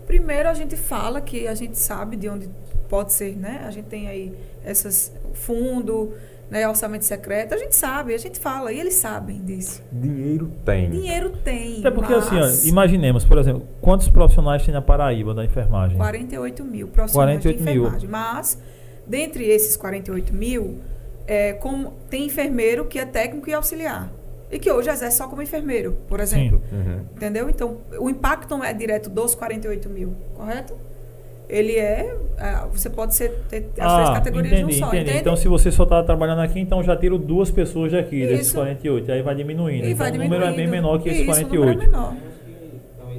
[0.05, 2.49] Primeiro a gente fala que a gente sabe de onde
[2.89, 3.63] pode ser, né?
[3.65, 6.13] A gente tem aí essas fundo,
[6.51, 9.81] né, orçamento secreto, a gente sabe, a gente fala e eles sabem disso.
[9.89, 10.89] Dinheiro tem.
[10.89, 11.79] Dinheiro tem.
[11.79, 15.97] Até porque mas assim, ó, imaginemos, por exemplo, quantos profissionais tem na Paraíba da enfermagem?
[15.97, 17.81] 48 mil profissionais 48 de mil.
[17.83, 18.09] enfermagem.
[18.09, 18.61] Mas,
[19.07, 20.81] dentre esses 48 mil,
[21.25, 24.11] é, como, tem enfermeiro que é técnico e auxiliar.
[24.51, 26.61] E que hoje exerce só como enfermeiro, por exemplo.
[26.69, 27.05] Uhum.
[27.15, 27.49] Entendeu?
[27.49, 30.75] Então, o impacto não é direto dos 48 mil, correto?
[31.51, 32.15] Ele é.
[32.39, 35.03] ah, você pode ser, ter as três categorias entendi, num só, entendi.
[35.03, 35.19] entende?
[35.19, 38.55] Então, se você só está trabalhando aqui, então já tiro duas pessoas daqui, desses Isso.
[38.55, 39.11] 48.
[39.11, 39.83] Aí vai diminuindo.
[39.85, 40.71] E então, vai o número é bem diminuindo.
[40.71, 41.81] menor que esses Isso, o número 48.
[41.81, 42.13] é menor.
[42.13, 43.11] Estão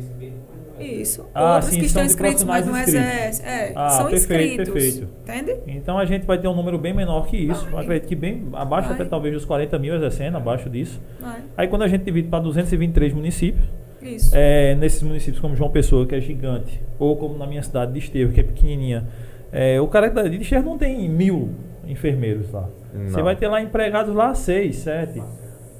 [0.81, 0.85] é.
[0.85, 1.27] Isso.
[1.35, 3.47] Ah, Outros sim, que estão são de inscritos, mas não profissionais exercem.
[3.47, 4.73] É, Ah, são perfeito, inscritos.
[4.73, 5.09] perfeito.
[5.23, 5.61] Entende?
[5.67, 7.69] Então a gente vai ter um número bem menor que isso.
[7.71, 8.97] Eu acredito que bem abaixo Vai.
[8.97, 11.01] até talvez dos 40 mil exercendo, abaixo disso.
[11.21, 11.41] Vai.
[11.57, 13.65] Aí quando a gente divide para 223 municípios,
[14.03, 14.31] Isso.
[14.35, 17.99] é, nesses municípios como João Pessoa, que é gigante, ou como na minha cidade de
[17.99, 19.05] Estevo, que é pequenininha,
[19.51, 21.51] é, o cara de Estevo não tem mil
[21.87, 22.69] enfermeiros lá.
[22.93, 23.25] Você Não.
[23.25, 25.23] vai ter lá empregados lá seis, sete,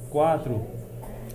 [0.09, 0.61] quatro.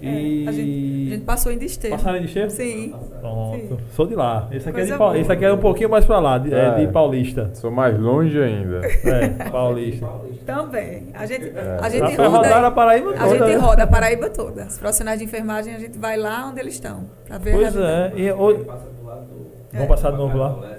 [0.01, 0.45] E...
[0.45, 1.97] É, a, gente, a gente passou em desterro.
[1.97, 2.51] Passaram de Estevo?
[2.51, 2.95] Sim.
[3.21, 3.57] Pronto.
[3.59, 3.77] Sim.
[3.95, 4.49] Sou de lá.
[4.53, 5.19] Esse aqui, é, de boa.
[5.19, 6.87] esse aqui é um pouquinho mais pra lá, de, é, de É.
[6.87, 7.51] Paulista.
[7.55, 8.81] Sou mais longe ainda.
[9.05, 10.07] É, Paulista.
[10.47, 11.09] Também.
[11.15, 11.79] A gente, É.
[11.81, 12.47] a gente pra roda.
[12.49, 13.57] rodar a Paraíba A toda, gente né?
[13.57, 14.67] roda a Paraíba toda.
[14.67, 17.05] Os profissionais de enfermagem, a gente vai lá onde eles estão.
[17.27, 18.13] Pra ver a Pois é.
[18.17, 19.47] E, o- Passa do lado do.
[19.73, 20.79] Vamos passar de novo lá?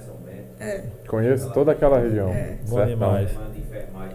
[0.59, 2.30] É, Conheço toda aquela região.
[2.30, 2.57] É.
[2.67, 3.30] Bom demais.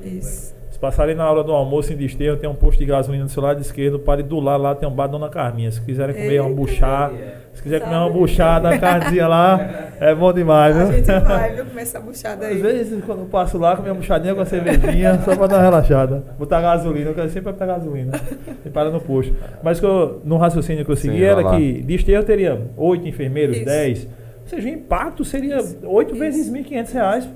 [0.02, 0.53] Isso.
[0.74, 3.40] Se passarem na hora do almoço em Desterro, tem um posto de gasolina do seu
[3.40, 5.70] lado esquerdo, pare do lado lá, tem um bar Dona Carminha.
[5.70, 6.60] Se quiserem comer uma Eita.
[6.60, 7.14] buchada,
[7.54, 9.70] se quiser comer uma buchada, a carnezinha lá,
[10.00, 10.94] é bom demais, A viu?
[10.94, 12.58] gente vai, viu, comer essa buchada Às aí.
[12.60, 15.62] vezes, quando eu passo lá, comer uma buchadinha com a cervejinha, só pra dar uma
[15.62, 16.24] relaxada.
[16.36, 18.20] Botar gasolina, eu quero sempre botar gasolina.
[18.66, 19.32] E para no posto.
[19.62, 21.56] Mas que eu- no raciocínio que eu segui Sim, era lá.
[21.56, 23.64] que Desterro teria oito enfermeiros.
[23.64, 24.08] 10.
[24.42, 27.28] Ou seja, o impacto seria oito vezes 1.500 reais.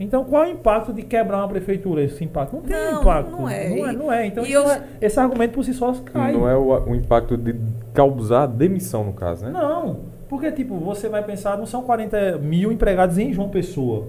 [0.00, 2.02] Então, qual é o impacto de quebrar uma prefeitura?
[2.02, 2.54] Esse impacto?
[2.56, 3.30] Não tem Não, impacto.
[3.30, 3.68] não é.
[3.68, 4.26] Não é, não é.
[4.26, 6.32] Então, isso eu- é- esse argumento por si só cai.
[6.32, 7.54] Não é o, o impacto de
[7.92, 9.50] causar demissão, no caso, né?
[9.52, 9.98] Não,
[10.28, 14.08] porque tipo, você vai pensar, não são 40 mil empregados em João Pessoa.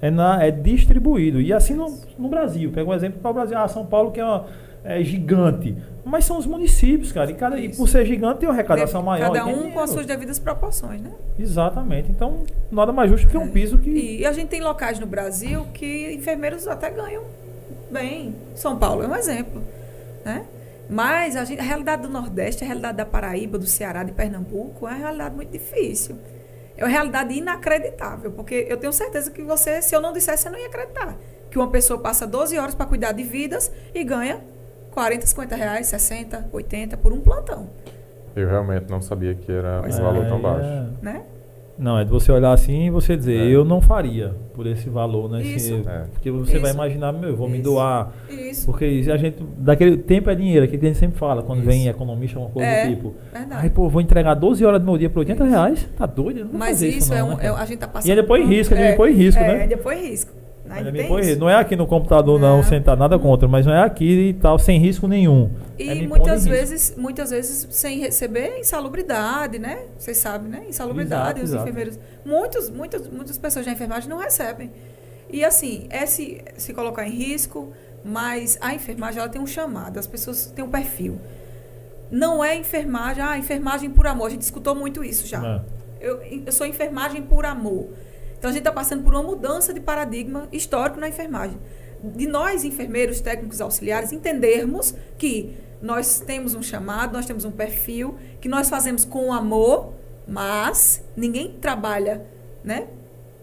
[0.00, 1.40] É, na, é distribuído.
[1.40, 1.86] E assim no,
[2.18, 2.70] no Brasil.
[2.72, 3.56] Pega um exemplo para o Brasil.
[3.56, 4.46] Ah, São Paulo que é, uma,
[4.84, 5.76] é gigante.
[6.04, 7.30] Mas são os municípios, cara.
[7.30, 9.32] E, cada, e por ser gigante tem uma arrecadação maior.
[9.32, 11.10] Cada um com as suas devidas proporções, né?
[11.38, 12.10] Exatamente.
[12.10, 13.90] Então, nada mais justo que um piso que.
[14.18, 17.22] E a gente tem locais no Brasil que enfermeiros até ganham
[17.90, 18.34] bem.
[18.54, 19.62] São Paulo é um exemplo,
[20.24, 20.44] né?
[20.90, 24.86] Mas a, gente- a realidade do Nordeste, a realidade da Paraíba, do Ceará, de Pernambuco,
[24.86, 26.16] é uma realidade muito difícil.
[26.76, 30.50] É uma realidade inacreditável, porque eu tenho certeza que você, se eu não dissesse, você
[30.50, 31.16] não ia acreditar.
[31.50, 34.40] Que uma pessoa passa 12 horas para cuidar de vidas e ganha
[34.92, 37.66] 40, 50 reais, 60, 80 por um plantão,
[38.34, 40.64] Eu realmente não sabia que era Pois um valor É, tão baixo.
[40.66, 40.86] é.
[41.02, 41.22] né?
[41.78, 43.46] Não, é de você olhar assim e você dizer, É.
[43.50, 45.42] eu não faria por esse valor, né?
[45.42, 45.74] Isso.
[45.74, 46.04] Esse- É.
[46.12, 46.74] Porque você vai Isso.
[46.78, 47.64] imaginar, meu, eu vou me Isso.
[47.64, 48.66] doar Isso.
[48.66, 51.68] Porque a gente, daquele tempo é dinheiro, que a gente sempre fala, quando Isso.
[51.68, 53.14] vem economista, uma coisa É, do tipo.
[53.32, 53.62] verdade.
[53.62, 55.88] Ai, pô, vou entregar 12 horas do meu dia por 80 reais?
[55.96, 56.48] Tá doido?
[56.52, 57.48] Mas fazer isso, não, é né, um, cara?
[57.48, 58.08] é- a gente tá passando.
[58.08, 59.62] E ainda põe por um- risco, ainda põe risco, é, né?
[59.62, 60.32] Ainda põe risco.
[60.64, 61.14] Isso.
[61.16, 61.40] risco.
[61.40, 62.62] Não é aqui no computador, não, Não.
[62.64, 65.50] sentado, nada contra, mas não é aqui e tal, sem risco nenhum.
[65.78, 66.50] É E me muitas põe risco.
[66.50, 69.80] vezes, muitas vezes sem receber insalubridade, né?
[69.98, 70.62] Vocês sabem, né?
[70.68, 71.62] Insalubridade, Exato, os exato.
[71.62, 71.98] enfermeiros.
[72.24, 74.70] Muitos, muitas, muitas pessoas da enfermagem não recebem.
[75.30, 77.72] E assim, é se, se colocar em risco,
[78.04, 81.18] mas a enfermagem ela tem um chamado, as pessoas têm um perfil.
[82.10, 84.26] Não é enfermagem, ah, enfermagem por amor.
[84.26, 85.44] A gente escutou muito isso já.
[85.44, 85.82] É.
[86.06, 87.88] Eu, eu sou enfermagem por amor.
[88.42, 91.56] Então a gente está passando por uma mudança de paradigma histórico na enfermagem.
[92.02, 98.16] De nós, enfermeiros, técnicos auxiliares, entendermos que nós temos um chamado, nós temos um perfil,
[98.40, 99.92] que nós fazemos com amor,
[100.26, 102.26] mas ninguém trabalha
[102.64, 102.88] né,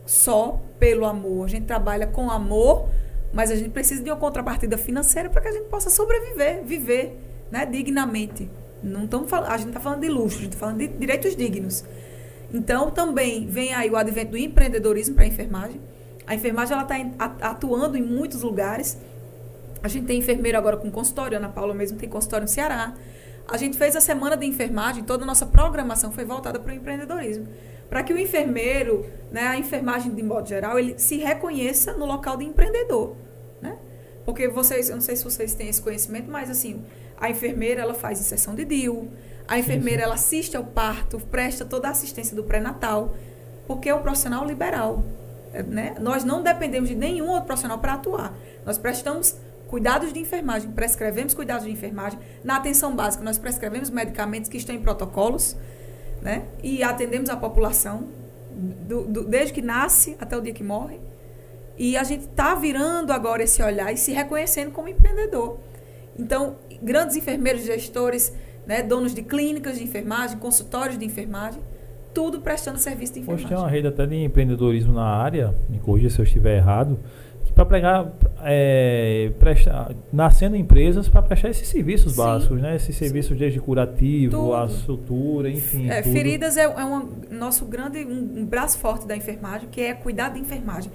[0.06, 1.46] só pelo amor.
[1.46, 2.90] A gente trabalha com amor,
[3.32, 7.18] mas a gente precisa de uma contrapartida financeira para que a gente possa sobreviver, viver
[7.50, 8.52] né, dignamente.
[8.84, 11.86] Não estamos a gente está falando de luxo, a gente está falando de direitos dignos.
[12.54, 15.80] Então, também vem aí o advento do empreendedorismo para a enfermagem.
[16.26, 18.98] A enfermagem ela está atuando em muitos lugares.
[19.82, 22.94] A gente tem enfermeiro agora com consultório, Ana Paula mesmo tem consultório no Ceará.
[23.48, 26.76] A gente fez a semana de enfermagem, toda a nossa programação foi voltada para o
[26.76, 27.48] empreendedorismo.
[27.90, 32.38] Para que o enfermeiro, né, a enfermagem de modo geral, ele se reconheça no local
[32.38, 33.16] de empreendedor.
[33.60, 33.76] Né?
[34.24, 36.86] Porque vocês, eu não sei se vocês têm esse conhecimento, mas assim,
[37.18, 39.10] a enfermeira ela faz inserção de DIU,
[39.50, 43.16] a enfermeira ela assiste ao parto, presta toda a assistência do pré-natal,
[43.68, 45.04] porque é um profissional liberal.
[45.54, 45.96] é, Né?
[46.00, 48.34] Nós não dependemos de nenhum outro profissional para atuar.
[48.66, 49.36] Nós prestamos
[49.68, 52.18] cuidados de enfermagem, prescrevemos cuidados de enfermagem.
[52.44, 55.56] Na atenção básica, nós prescrevemos medicamentos que estão em protocolos
[56.22, 56.44] né?
[56.64, 58.08] e atendemos a população
[58.88, 61.00] do- do- desde que nasce até o dia que morre.
[61.78, 65.58] E a gente está virando agora esse olhar e se reconhecendo como empreendedor.
[66.18, 68.34] Então, grandes enfermeiros, gestores,
[68.70, 71.60] né, donos de clínicas de enfermagem, consultórios de enfermagem,
[72.14, 73.48] tudo prestando serviço de Hoje enfermagem.
[73.50, 77.00] tem uma rede até de empreendedorismo na área, me corrija se eu estiver errado,
[77.46, 78.14] que para pregar,
[78.44, 82.18] é, prestar, nascendo empresas para prestar esses serviços Sim.
[82.20, 82.76] básicos, né?
[82.76, 84.54] Esses serviços desde curativo, Tudo.
[84.54, 85.90] a sutura, enfim.
[85.90, 89.96] É, feridas é, é um nosso grande um, um braço forte da enfermagem, que é
[89.96, 90.92] cuidar da enfermagem.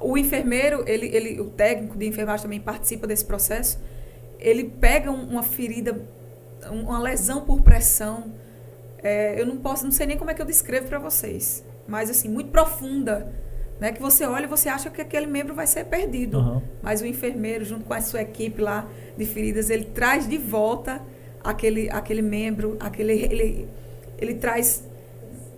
[0.00, 3.78] O enfermeiro, ele, ele, o técnico de enfermagem também participa desse processo.
[4.40, 5.96] Ele pega um- uma ferida,
[6.70, 8.32] uma lesão por pressão.
[9.02, 12.08] é, eu não posso, não sei nem como é que eu descrevo para vocês, mas
[12.08, 13.32] assim muito profunda,
[13.80, 13.90] né?
[13.90, 16.38] Que você olha e você acha que aquele membro vai ser perdido.
[16.38, 16.62] Aham.
[16.80, 18.86] Mas o enfermeiro, junto com a sua equipe lá
[19.16, 21.02] de feridas, ele traz de volta
[21.42, 23.68] aquele, aquele membro, aquele, ele,
[24.18, 24.84] ele traz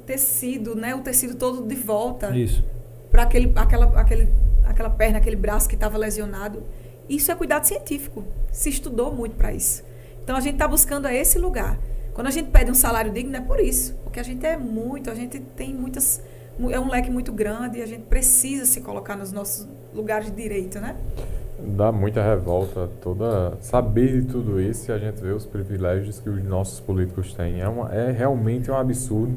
[0.06, 0.94] tecido, né?
[0.94, 2.64] O tecido todo de volta Isso.
[3.10, 4.28] para aquele, aquela, aquele,
[4.64, 6.62] aquela perna, aquele braço que estava lesionado.
[7.08, 8.24] Isso é cuidado científico.
[8.50, 9.84] Se estudou muito para isso.
[10.24, 11.78] Então a gente está buscando a esse lugar.
[12.14, 13.94] Quando a gente pede um salário digno, é por isso.
[14.04, 16.22] Porque a gente é muito, a gente tem muitas.
[16.58, 20.26] mu- É um leque muito grande e a gente precisa se colocar nos nossos lugares
[20.30, 20.96] de direito, né?
[21.58, 26.28] Dá muita revolta toda saber de tudo isso e a gente vê os privilégios que
[26.28, 27.60] os nossos políticos têm.
[27.60, 29.36] É, uma, é realmente um absurdo.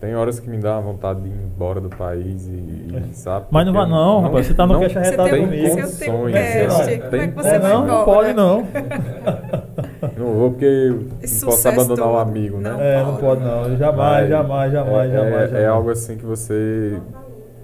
[0.00, 3.46] Tem horas que me dá uma vontade de ir embora do país e, e sabe?
[3.50, 4.46] Mas não vai não, rapaz.
[4.46, 5.68] Você tá no não queixa Você retado tem um- comigo.
[5.80, 6.96] você tem um condições, cast, né?
[6.98, 7.86] como Tem é que você É, não, embora?
[7.98, 8.66] não pode não.
[10.16, 12.18] Não vou porque eu não Esse posso abandonar o todo.
[12.20, 12.70] amigo, né?
[12.70, 12.80] Não.
[12.80, 13.76] É, não pode não.
[13.76, 15.52] Jamais, Mas jamais, jamais, é, jamais, é, jamais.
[15.54, 17.00] é algo assim que você.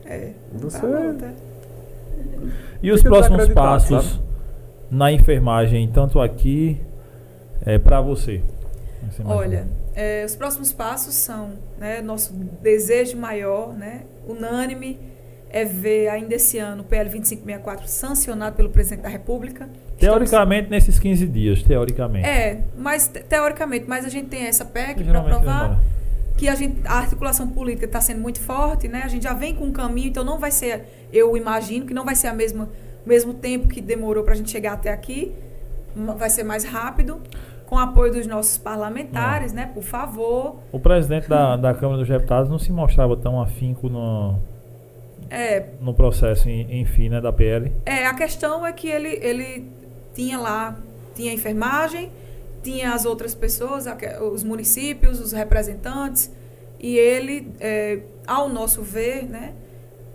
[0.06, 0.30] É.
[0.54, 0.80] Você.
[0.80, 1.30] Tá?
[2.82, 4.24] E os próximos passos sabe?
[4.90, 6.80] na enfermagem, tanto aqui
[7.64, 8.42] é, para você?
[9.10, 9.40] Você imagina.
[9.40, 12.32] Olha, é, os próximos passos são, né, nosso
[12.62, 14.98] desejo maior, né, unânime,
[15.50, 19.68] é ver ainda esse ano o PL 2564 sancionado pelo presidente da República.
[19.98, 22.26] teoricamente nesses 15 dias, teoricamente.
[22.26, 25.80] É, mas te- teoricamente, mas a gente tem essa PEC para aprovar,
[26.38, 29.02] que a, gente, a articulação política está sendo muito forte, né?
[29.04, 32.04] A gente já vem com um caminho, então não vai ser, eu imagino que não
[32.04, 32.70] vai ser a mesma,
[33.04, 35.32] o mesmo tempo que demorou para a gente chegar até aqui,
[36.16, 37.20] vai ser mais rápido,
[37.72, 39.64] com apoio dos nossos parlamentares, né?
[39.72, 40.56] Por favor.
[40.70, 44.38] O presidente da, da Câmara dos Deputados não se mostrava tão afinco no,
[45.30, 47.72] É, no processo, enfim, né, da PL.
[47.86, 49.70] É, a questão é que ele, ele
[50.14, 50.76] tinha lá,
[51.14, 52.12] tinha a enfermagem,
[52.62, 53.86] tinha as outras pessoas,
[54.20, 56.30] os municípios, os representantes,
[56.78, 59.54] e ele, é, ao nosso ver, né,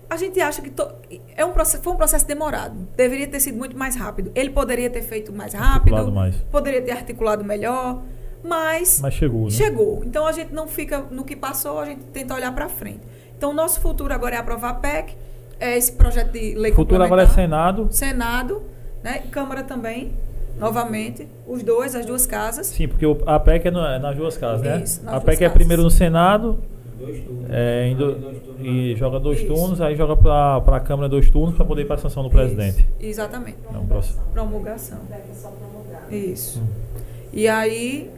[0.09, 0.91] a gente acha que to-
[1.35, 2.75] é um processo, foi um processo demorado.
[2.95, 4.31] Deveria ter sido muito mais rápido.
[4.35, 6.35] Ele poderia ter feito mais rápido, mais.
[6.51, 8.01] poderia ter articulado melhor,
[8.43, 9.49] mas Mas chegou, né?
[9.51, 10.03] Chegou.
[10.05, 13.01] Então a gente não fica no que passou, a gente tenta olhar para frente.
[13.37, 15.15] Então o nosso futuro agora é aprovar a PEC,
[15.59, 17.27] é esse projeto de lei Futuro agora é.
[17.27, 17.87] Senado.
[17.91, 18.61] Senado,
[19.03, 19.23] né?
[19.25, 20.13] e Câmara também,
[20.57, 22.67] novamente, os dois, as duas casas.
[22.67, 24.81] Sim, porque a PEC é, é nas duas casas, né?
[24.83, 25.53] Isso, nas a PEC é casas.
[25.53, 26.59] primeiro no Senado
[26.99, 27.45] Dois turnos.
[27.49, 29.47] é, em do- Dois turnos e na- joga dois Isso.
[29.47, 32.29] turnos, aí joga para a Câmara dois turnos para poder ir para a sanção do
[32.29, 32.79] presidente.
[32.99, 33.57] Isso, exatamente.
[33.73, 34.19] É um processo.
[34.33, 34.99] Promulgação.
[36.11, 36.59] Isso.
[36.59, 36.67] Hum.
[37.33, 38.09] E aí,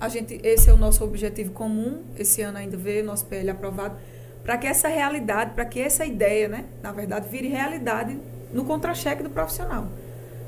[0.00, 3.94] a gente, esse é o nosso objetivo comum, esse ano ainda ver nosso PL aprovado,
[4.44, 8.18] para que essa realidade, para que essa ideia, né, na verdade, vire realidade
[8.52, 9.86] no contra-cheque do profissional.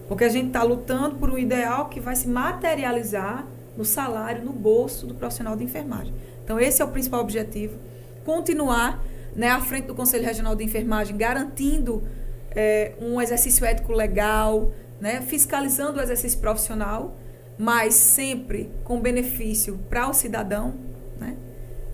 [0.08, 4.52] Porque a gente está lutando por um ideal que vai se materializar no salário, no
[4.52, 6.12] bolso do profissional de enfermagem.
[6.50, 7.78] Então, esse é o principal objetivo.
[8.24, 9.00] Continuar
[9.36, 12.02] né, à frente do Conselho Regional de Enfermagem, garantindo
[12.50, 17.16] eh, um exercício ético legal, né, fiscalizando o exercício profissional,
[17.56, 20.74] mas sempre com benefício para o cidadão,
[21.20, 21.36] né,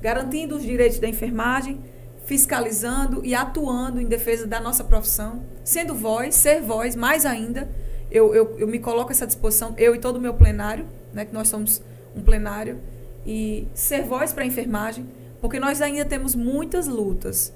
[0.00, 1.78] garantindo os direitos da enfermagem,
[2.24, 7.68] fiscalizando e atuando em defesa da nossa profissão, sendo voz, ser voz, mais ainda.
[8.10, 11.26] Eu, eu, eu me coloco a essa disposição, eu e todo o meu plenário, né,
[11.26, 11.82] que nós somos
[12.16, 12.80] um plenário,
[13.26, 15.06] e ser voz para a enfermagem,
[15.40, 17.52] porque nós ainda temos muitas lutas.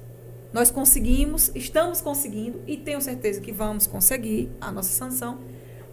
[0.53, 5.39] Nós conseguimos, estamos conseguindo, e tenho certeza que vamos conseguir a nossa sanção,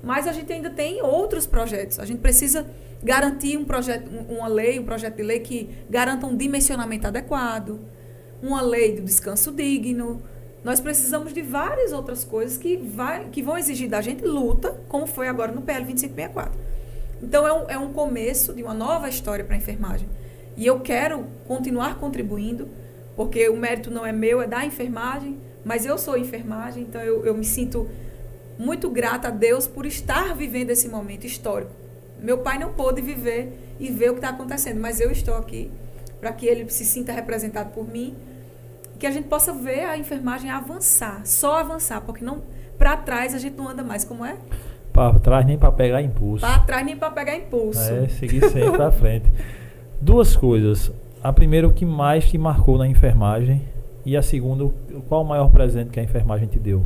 [0.03, 1.99] mas a gente ainda tem outros projetos.
[1.99, 2.65] A gente precisa
[3.03, 7.79] garantir um projeto, um- uma lei, um projeto de lei que garanta um dimensionamento adequado,
[8.41, 10.21] uma lei do descanso digno.
[10.63, 15.05] Nós precisamos de várias outras coisas que, vai, que vão exigir da gente luta, como
[15.05, 16.51] foi agora no PL 2564.
[17.21, 20.07] Então é um, é um começo de uma nova história para a enfermagem.
[20.55, 22.67] E eu quero continuar contribuindo,
[23.15, 27.25] porque o mérito não é meu, é da enfermagem, mas eu sou enfermagem, então eu,
[27.25, 27.89] eu me sinto
[28.57, 31.71] muito grata a Deus por estar vivendo esse momento histórico.
[32.19, 35.69] Meu pai não pôde viver e ver o que está acontecendo, mas eu estou aqui
[36.19, 38.15] para que ele se sinta representado por mim,
[38.97, 42.41] que a gente possa ver a enfermagem avançar, só avançar, porque não
[42.77, 44.35] para trás a gente não anda mais, como é?
[44.97, 46.41] Para trás nem para pegar impulso.
[46.43, 47.79] Para trás nem para pegar impulso.
[47.79, 49.31] É, seguir sempre para frente.
[50.01, 50.91] Duas coisas.
[51.21, 53.61] A primeira, o que mais te marcou na enfermagem?
[54.03, 54.73] E a segunda,
[55.07, 56.83] qual o maior presente que a enfermagem te deu?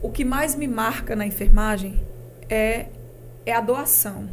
[0.00, 2.00] O que mais me marca na enfermagem
[2.48, 2.86] é,
[3.44, 4.26] é a doação.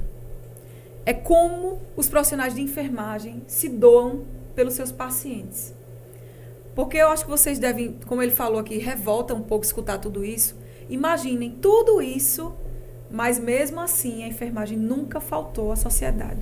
[1.05, 4.21] É como os profissionais de enfermagem se doam
[4.55, 5.75] pelos seus pacientes.
[6.73, 10.23] Porque eu acho que vocês devem, como ele falou aqui, revolta um pouco escutar tudo
[10.23, 10.60] isso.
[10.91, 12.53] Imaginem tudo isso,
[13.09, 16.41] mas mesmo assim a enfermagem nunca faltou à sociedade.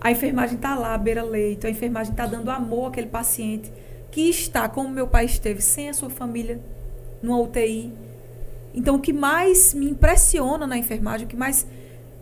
[0.00, 3.72] A enfermagem está lá à beira-leito, a enfermagem está dando amor àquele paciente
[4.12, 6.60] que está, como meu pai esteve, sem a sua família,
[7.20, 7.92] numa UTI.
[8.72, 11.66] Então, o que mais me impressiona na enfermagem, o que mais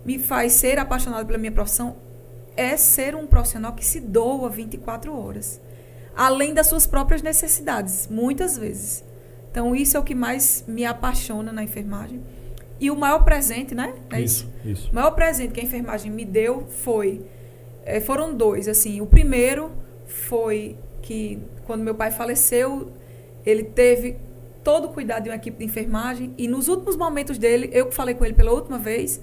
[0.07, 1.97] me faz ser apaixonado pela minha profissão,
[2.57, 5.61] é ser um profissional que se doa 24 horas,
[6.17, 9.05] além das suas próprias necessidades, muitas vezes.
[9.57, 12.21] Então, isso é o que mais me apaixona na enfermagem.
[12.79, 13.95] E o maior presente, né?
[14.11, 14.91] É isso, isso.
[14.93, 17.23] o maior presente que a enfermagem me deu foi
[17.87, 19.73] eh, foram dois assim o primeiro
[20.05, 22.93] foi que quando meu pai faleceu
[23.47, 24.19] ele teve
[24.63, 27.95] todo o cuidado de uma equipe de enfermagem e nos últimos momentos dele eu que
[27.95, 29.23] falei com ele pela última vez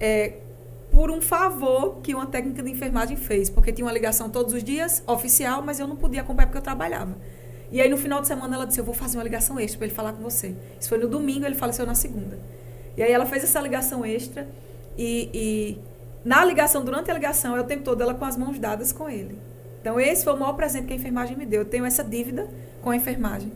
[0.00, 0.38] eh,
[0.90, 4.62] por um favor que uma técnica de enfermagem fez, porque tinha uma ligação todos os
[4.62, 7.16] dias, oficial, mas eu não podia acompanhar porque eu trabalhava.
[7.72, 9.86] E aí no final de semana ela disse: Eu vou fazer uma ligação extra para
[9.86, 10.54] ele falar com você.
[10.78, 12.38] Isso foi no domingo, ele faleceu na segunda.
[12.96, 14.46] E aí ela fez essa ligação extra
[14.96, 15.78] e, e
[16.24, 19.08] na ligação, durante a ligação, é o tempo todo ela com as mãos dadas com
[19.08, 19.38] ele.
[19.80, 21.62] Então esse foi o maior presente que a enfermagem me deu.
[21.62, 22.46] Eu tenho essa dívida
[22.82, 23.50] com a enfermagem.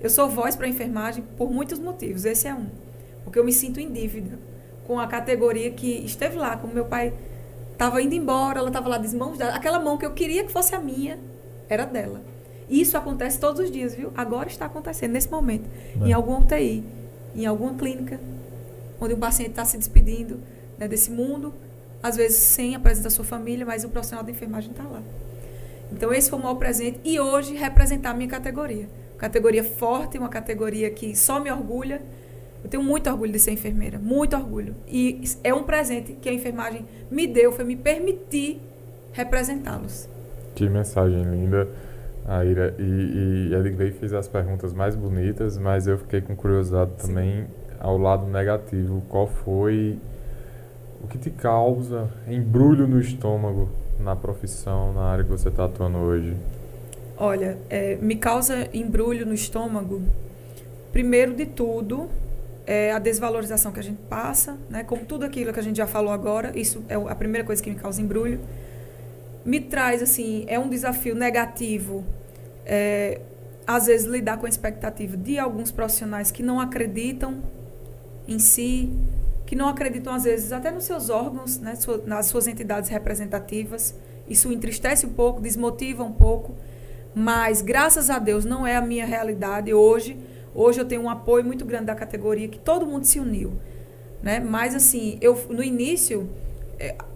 [0.00, 2.24] Eu sou voz para a enfermagem por muitos motivos.
[2.24, 2.68] Esse é um.
[3.24, 4.38] Porque eu me sinto em dívida
[4.86, 7.12] com a categoria que esteve lá, como meu pai
[7.72, 9.56] estava indo embora, ela estava lá de mãos dadas.
[9.56, 11.18] Aquela mão que eu queria que fosse a minha,
[11.68, 12.22] era dela.
[12.68, 14.12] Isso acontece todos os dias, viu?
[14.16, 15.68] Agora está acontecendo, nesse momento.
[16.04, 16.82] Em alguma UTI,
[17.34, 18.18] em alguma clínica,
[19.00, 20.40] onde o paciente está se despedindo
[20.78, 21.54] né, desse mundo,
[22.02, 25.02] às vezes sem a presença da sua família, mas o profissional da enfermagem está lá.
[25.92, 27.00] Então, esse foi o maior presente.
[27.04, 28.88] E hoje, representar a minha categoria.
[29.16, 32.02] Categoria forte, uma categoria que só me orgulha.
[32.62, 34.74] Eu tenho muito orgulho de ser enfermeira, muito orgulho.
[34.88, 38.60] E é um presente que a enfermagem me deu, foi me permitir
[39.12, 40.08] representá-los.
[40.54, 41.68] Que mensagem linda.
[42.26, 47.08] Aira, e, e Edgley fez as perguntas mais bonitas, mas eu fiquei com curiosidade Sim.
[47.08, 47.46] também
[47.78, 49.02] ao lado negativo.
[49.08, 49.98] Qual foi
[51.02, 53.68] o que te causa embrulho no estômago
[54.00, 56.36] na profissão, na área que você está atuando hoje?
[57.16, 60.02] Olha, é, me causa embrulho no estômago,
[60.92, 62.08] primeiro de tudo,
[62.66, 64.82] é a desvalorização que a gente passa, né?
[64.82, 67.70] Como tudo aquilo que a gente já falou agora, isso é a primeira coisa que
[67.70, 68.40] me causa embrulho
[69.46, 72.04] me traz, assim, é um desafio negativo,
[72.64, 73.20] é,
[73.64, 77.42] às vezes, lidar com a expectativa de alguns profissionais que não acreditam
[78.26, 78.90] em si,
[79.46, 81.74] que não acreditam, às vezes, até nos seus órgãos, né,
[82.04, 83.94] nas suas entidades representativas.
[84.28, 86.56] Isso entristece um pouco, desmotiva um pouco,
[87.14, 90.16] mas, graças a Deus, não é a minha realidade hoje.
[90.52, 93.52] Hoje eu tenho um apoio muito grande da categoria, que todo mundo se uniu.
[94.20, 94.40] Né?
[94.40, 96.28] Mas, assim, eu no início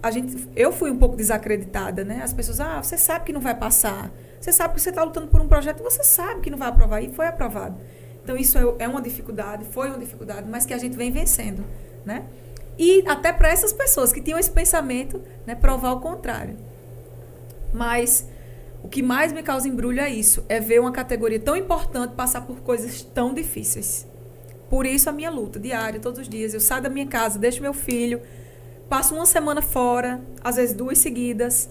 [0.03, 2.21] a gente, eu fui um pouco desacreditada, né?
[2.23, 4.11] As pessoas, ah, você sabe que não vai passar.
[4.41, 7.03] Você sabe que você está lutando por um projeto você sabe que não vai aprovar.
[7.03, 7.77] E foi aprovado.
[8.23, 11.65] Então, isso é, é uma dificuldade, foi uma dificuldade, mas que a gente vem vencendo,
[12.05, 12.25] né?
[12.79, 16.57] E até para essas pessoas que tinham esse pensamento, né, provar o contrário.
[17.75, 18.27] Mas
[18.83, 22.43] o que mais me causa embrulho é isso, é ver uma categoria tão importante passar
[22.47, 24.07] por coisas tão difíceis.
[24.71, 26.55] Por isso a minha luta diária, todos os dias.
[26.55, 28.23] Eu saio da minha casa, deixo meu filho,
[28.91, 31.71] passo uma semana fora, às vezes duas seguidas,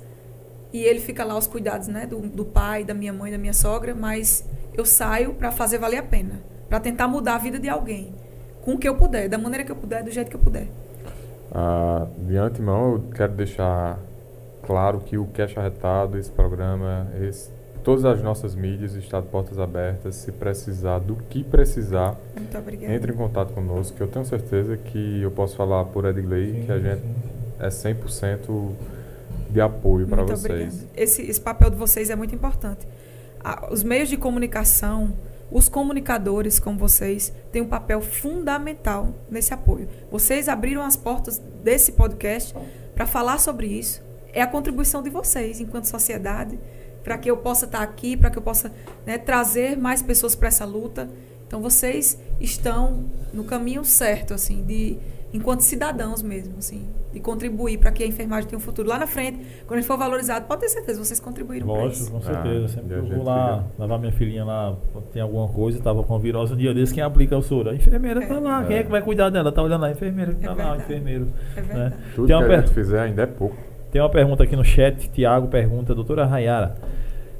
[0.72, 3.52] e ele fica lá aos cuidados, né, do, do pai, da minha mãe, da minha
[3.54, 7.68] sogra, mas eu saio para fazer valer a pena, para tentar mudar a vida de
[7.68, 8.16] alguém,
[8.62, 10.68] com o que eu puder, da maneira que eu puder, do jeito que eu puder.
[11.52, 14.00] Ah, de antemão, eu quero deixar
[14.64, 17.52] claro que o Cash Arretado, esse programa, esse
[17.90, 20.14] todas as nossas mídias estão de portas abertas.
[20.14, 22.16] Se precisar do que precisar,
[22.84, 26.72] entre em contato conosco, que eu tenho certeza que eu posso falar por Edgley que
[26.72, 27.16] a gente sim.
[27.60, 28.72] é 100%
[29.50, 30.86] de apoio para vocês.
[30.96, 32.88] Esse, esse papel de vocês é muito importante.
[33.72, 35.12] os meios de comunicação,
[35.50, 39.90] os comunicadores como vocês, têm um papel fundamental nesse apoio.
[40.12, 42.54] Vocês abriram as portas desse podcast
[42.94, 44.00] para falar sobre isso.
[44.32, 46.60] É a contribuição de vocês, enquanto sociedade,
[47.04, 48.72] para que eu possa estar aqui, para que eu possa
[49.06, 51.10] né, trazer mais pessoas para essa luta.
[51.48, 54.98] Então vocês estão no caminho certo, assim, de
[55.34, 59.08] enquanto cidadãos mesmo, assim, de contribuir para que a enfermagem tenha um futuro lá na
[59.08, 62.12] frente, quando a gente for valorizado, pode ter certeza, vocês contribuíram para isso.
[62.12, 62.66] com certeza.
[62.66, 63.84] Ah, Sempre eu vou lá fica...
[63.84, 64.76] levar minha filhinha lá,
[65.14, 67.70] tem alguma coisa, estava com virose um dia desse, quem aplica o soro?
[67.70, 68.40] A enfermeira está é.
[68.40, 68.68] lá, é.
[68.68, 69.50] quem é que vai cuidar dela?
[69.50, 71.28] Está olhando lá, a enfermeira está é lá, o enfermeiro.
[71.56, 71.68] É né?
[71.68, 71.96] verdade.
[71.96, 72.02] Né?
[72.16, 73.69] Tudo tem que a gente fizer ainda é pouco.
[73.92, 76.76] Tem uma pergunta aqui no chat, Tiago pergunta, doutora Rayara,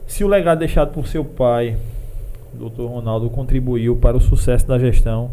[0.08, 1.78] se o legado deixado por seu pai,
[2.54, 2.82] Dr.
[2.82, 5.32] Ronaldo, contribuiu para o sucesso da gestão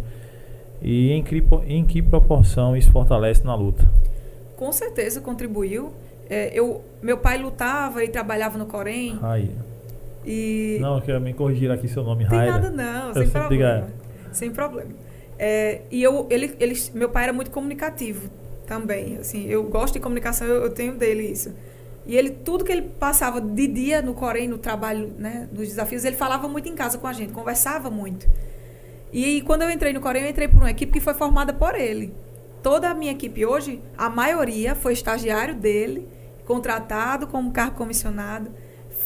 [0.83, 3.89] e em que, em que proporção isso fortalece na luta?
[4.57, 5.93] Com certeza contribuiu.
[6.29, 9.19] É, eu, meu pai lutava e trabalhava no Corém.
[9.23, 9.51] Aí.
[10.27, 10.77] E...
[10.81, 13.49] Não, eu quero me corrigir aqui seu nome, Tem nada não, sem problema.
[13.49, 13.89] Diga.
[14.33, 14.91] Sem problema.
[15.39, 18.29] É, e eu, ele, ele, meu pai era muito comunicativo
[18.67, 19.17] também.
[19.19, 21.55] Assim, eu gosto de comunicação, eu, eu tenho dele isso.
[22.05, 26.05] E ele, tudo que ele passava de dia no Corém, no trabalho, né, nos desafios,
[26.05, 28.29] ele falava muito em casa com a gente, conversava muito.
[29.13, 31.75] E quando eu entrei no Corém, eu entrei por uma equipe que foi formada por
[31.75, 32.15] ele.
[32.63, 36.07] Toda a minha equipe hoje, a maioria foi estagiário dele,
[36.45, 38.51] contratado como cargo comissionado,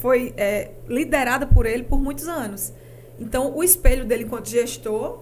[0.01, 2.73] foi é, liderada por ele por muitos anos.
[3.19, 5.21] Então, o espelho dele enquanto gestor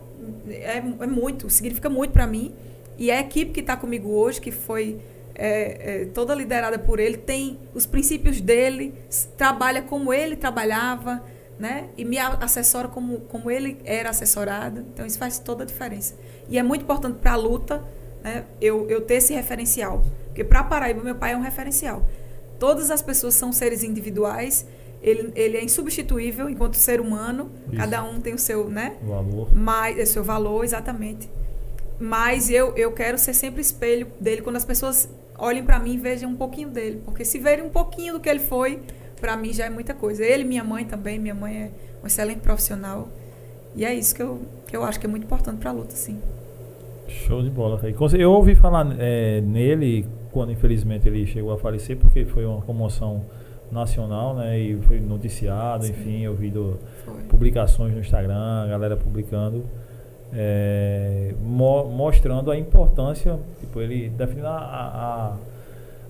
[0.48, 2.54] é, é muito, significa muito para mim.
[2.98, 4.98] E a equipe que está comigo hoje, que foi
[5.34, 8.92] é, é, toda liderada por ele, tem os princípios dele,
[9.36, 11.22] trabalha como ele trabalhava,
[11.58, 11.88] né?
[11.96, 14.80] E me assessora como, como ele era assessorado.
[14.92, 16.14] Então, isso faz toda a diferença.
[16.48, 17.84] E é muito importante para a luta
[18.22, 18.44] né?
[18.60, 20.02] eu, eu ter esse referencial.
[20.26, 22.06] Porque para Paraíba, meu pai é um referencial.
[22.58, 24.66] Todas as pessoas são seres individuais.
[25.00, 27.50] Ele, ele é insubstituível enquanto ser humano.
[27.68, 27.76] Isso.
[27.76, 28.96] Cada um tem o seu, né?
[29.02, 29.54] Valor.
[29.54, 31.28] Mas, o seu valor, exatamente.
[31.98, 35.98] Mas eu, eu quero ser sempre espelho dele quando as pessoas olhem para mim e
[35.98, 37.02] vejam um pouquinho dele.
[37.04, 38.80] Porque se verem um pouquinho do que ele foi,
[39.20, 40.24] para mim já é muita coisa.
[40.24, 41.18] Ele, minha mãe também.
[41.18, 41.70] Minha mãe é
[42.02, 43.08] um excelente profissional.
[43.74, 45.94] E é isso que eu, que eu acho que é muito importante para a luta,
[45.94, 46.20] sim.
[47.08, 47.80] Show de bola,
[48.18, 53.24] Eu ouvi falar é, nele quando infelizmente ele chegou a falecer, porque foi uma comoção
[53.70, 54.58] nacional, né?
[54.58, 55.90] E foi noticiado, Sim.
[55.90, 56.78] enfim, eu vi do,
[57.28, 59.64] publicações no Instagram, a galera publicando,
[60.32, 64.56] é, mo- mostrando a importância, tipo, ele definindo a,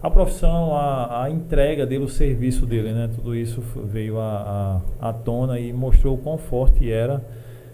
[0.02, 3.08] a, a profissão, a, a entrega dele, o serviço dele, né?
[3.14, 7.22] Tudo isso veio à à- à tona e mostrou o quão forte era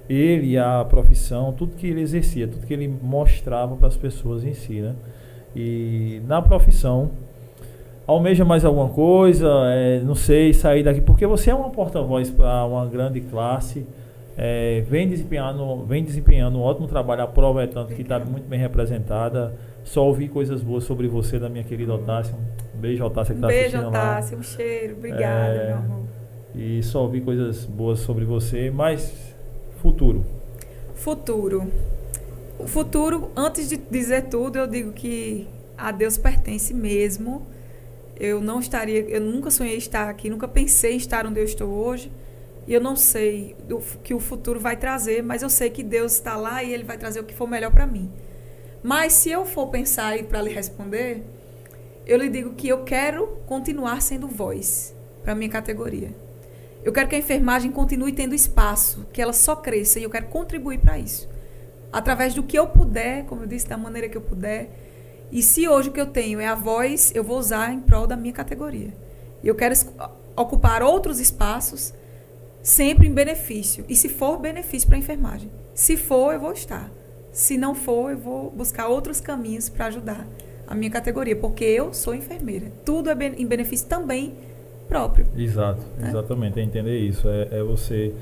[0.09, 4.53] ele a profissão, tudo que ele exercia, tudo que ele mostrava para as pessoas em
[4.53, 4.95] si, né?
[5.57, 7.11] E na profissão,
[8.07, 12.65] almeja mais alguma coisa, é, não sei, sair daqui, porque você é uma porta-voz para
[12.67, 13.87] uma grande classe,
[14.37, 18.49] é, vem, desempenhando, vem desempenhando um ótimo trabalho, a prova é tanto que está muito
[18.49, 19.55] bem representada.
[19.85, 22.35] Só ouvi coisas boas sobre você, da minha querida Otácia.
[22.75, 24.19] Um beijo, Otácia, que Um está beijo, assistindo lá.
[24.19, 24.39] Otávio.
[24.39, 24.97] Um cheiro.
[24.97, 26.05] Obrigada, É, meu amor.
[26.55, 29.13] E só ouvi coisas boas sobre você, mas
[29.83, 30.25] futuro.
[30.95, 31.71] Futuro.
[32.59, 37.43] O futuro, antes de dizer tudo, eu digo que a Deus pertence mesmo.
[38.19, 41.69] Eu não estaria, eu nunca sonhei estar aqui, nunca pensei em estar onde eu estou
[41.69, 42.11] hoje.
[42.67, 46.13] E eu não sei o que o futuro vai trazer, mas eu sei que Deus
[46.13, 48.11] está lá e Ele vai trazer o que for melhor para mim.
[48.83, 51.25] Mas se eu for pensar aí para lhe responder,
[52.07, 56.15] eu lhe digo que eu quero continuar sendo voz para minha categoria.
[56.85, 60.27] Eu quero que a enfermagem continue tendo espaço, que ela só cresça e eu quero
[60.27, 61.27] contribuir para isso.
[61.91, 64.69] Através do que eu puder, como eu disse, da maneira que eu puder.
[65.33, 68.07] E se hoje o que eu tenho é a voz, eu vou usar em prol
[68.07, 68.93] da minha categoria.
[69.43, 69.75] E eu quero
[70.37, 71.95] ocupar outros espaços,
[72.65, 73.85] sempre em benefício.
[73.89, 75.51] E se for benefício para a enfermagem.
[75.75, 76.91] Se for, eu vou estar.
[77.31, 80.27] Se não for, eu vou buscar outros caminhos para ajudar
[80.67, 82.73] a minha categoria, porque eu sou enfermeira.
[82.85, 84.33] Tudo é em benefício também
[84.89, 85.27] próprio.
[85.37, 86.09] Exato, É.
[86.09, 87.29] exatamente, é entender isso.
[87.29, 88.15] É, é você,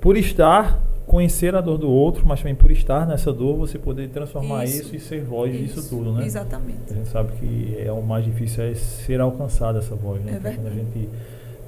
[0.00, 4.08] por estar, conhecer a dor do outro, mas também por estar nessa dor, você poder
[4.08, 4.96] transformar isso, Isso.
[4.96, 6.24] e ser voz disso Isso, tudo, né?
[6.24, 6.80] Exatamente.
[6.90, 10.32] A gente sabe que é o mais difícil é ser alcançada essa voz, né?
[10.32, 10.92] É Então, quando a verdade.
[10.94, 11.08] gente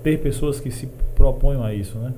[0.04, 0.86] ter pessoas que se
[1.16, 2.12] proponham a isso, né?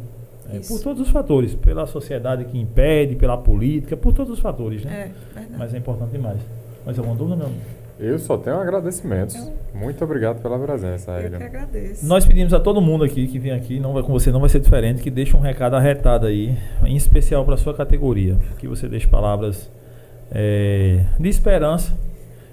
[0.53, 0.73] É, Isso.
[0.73, 5.13] por todos os fatores, pela sociedade que impede, pela política, por todos os fatores, né?
[5.37, 5.41] É.
[5.57, 6.39] Mas é importante demais.
[6.85, 7.61] Mais alguma dúvida, meu amigo?
[7.99, 9.51] Eu só tenho agradecimentos.
[9.75, 12.07] Muito obrigado pela presença, eu que agradeço.
[12.07, 14.51] Nós pedimos a todo mundo aqui que vem aqui, não vai com você, não vai
[14.51, 18.87] ser diferente, que deixe um recado arretado aí, em especial para sua categoria, que você
[18.87, 19.71] deixe palavras
[20.31, 21.93] é, de esperança,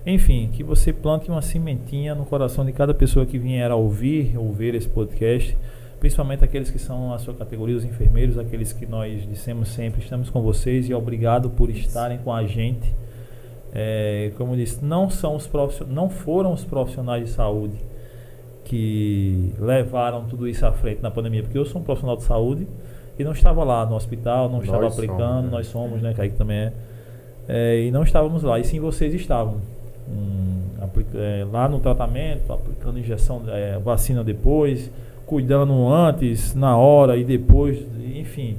[0.06, 4.38] enfim, que você plante uma sementinha no coração de cada pessoa que vier a ouvir
[4.38, 5.58] ou ver esse podcast,
[6.00, 10.30] principalmente aqueles que são a sua categoria, os enfermeiros, aqueles que nós dissemos sempre, estamos
[10.30, 12.94] com vocês e obrigado por estarem com a gente.
[13.74, 15.50] É, como eu disse, não são os
[15.88, 17.78] não foram os profissionais de saúde
[18.66, 22.68] que levaram tudo isso à frente na pandemia, porque eu sou um profissional de saúde
[23.18, 25.52] e não estava lá no hospital, não Nós estava somos, aplicando, né?
[25.52, 26.74] nós somos, né, Kaique também é,
[27.48, 29.62] É, e não estávamos lá, e sim vocês estavam
[30.82, 34.90] aplica- é, lá no tratamento, aplicando injeção, é, vacina depois,
[35.26, 37.80] cuidando antes, na hora e depois,
[38.16, 38.58] enfim,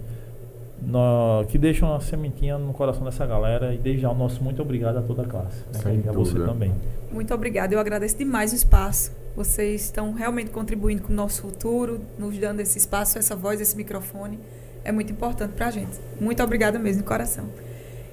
[0.82, 4.60] nó- que deixam uma sementinha no coração dessa galera e desde já o nosso muito
[4.62, 6.08] obrigado a toda a classe, né, Sem Kaique?
[6.08, 6.72] a você também.
[7.12, 7.74] Muito obrigada.
[7.74, 9.12] Eu agradeço demais o espaço.
[9.36, 13.76] Vocês estão realmente contribuindo com o nosso futuro, nos dando esse espaço, essa voz, esse
[13.76, 14.38] microfone.
[14.84, 15.98] É muito importante para a gente.
[16.20, 17.44] Muito obrigada mesmo, de coração.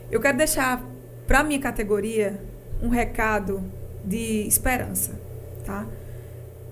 [0.09, 0.83] Eu quero deixar
[1.27, 2.39] para a minha categoria
[2.81, 3.63] um recado
[4.03, 5.19] de esperança,
[5.65, 5.85] tá?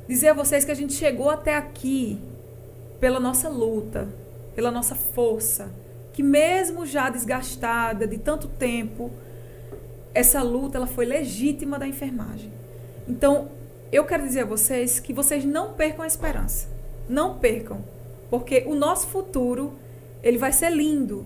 [0.07, 2.20] Dizer a vocês que a gente chegou até aqui
[2.99, 4.07] pela nossa luta,
[4.55, 5.72] pela nossa força,
[6.12, 9.12] que mesmo já desgastada de tanto tempo,
[10.14, 12.51] essa luta ela foi legítima da enfermagem.
[13.07, 13.49] Então,
[13.91, 16.68] eu quero dizer a vocês que vocês não percam a esperança.
[17.07, 17.84] Não percam,
[18.30, 19.74] porque o nosso futuro
[20.22, 21.26] ele vai ser lindo,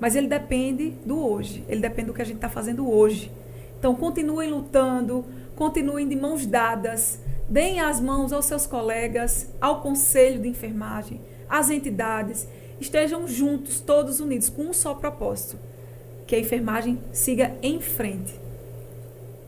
[0.00, 1.64] mas ele depende do hoje.
[1.68, 3.30] Ele depende do que a gente está fazendo hoje.
[3.82, 5.24] Então, continuem lutando,
[5.56, 7.18] continuem de mãos dadas,
[7.48, 12.46] deem as mãos aos seus colegas, ao conselho de enfermagem, às entidades,
[12.80, 15.58] estejam juntos, todos unidos, com um só propósito:
[16.28, 18.32] que a enfermagem siga em frente.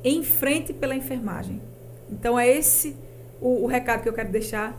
[0.02, 1.62] Em frente pela enfermagem.
[2.10, 2.96] Então é esse
[3.40, 4.76] o, o recado que eu quero deixar,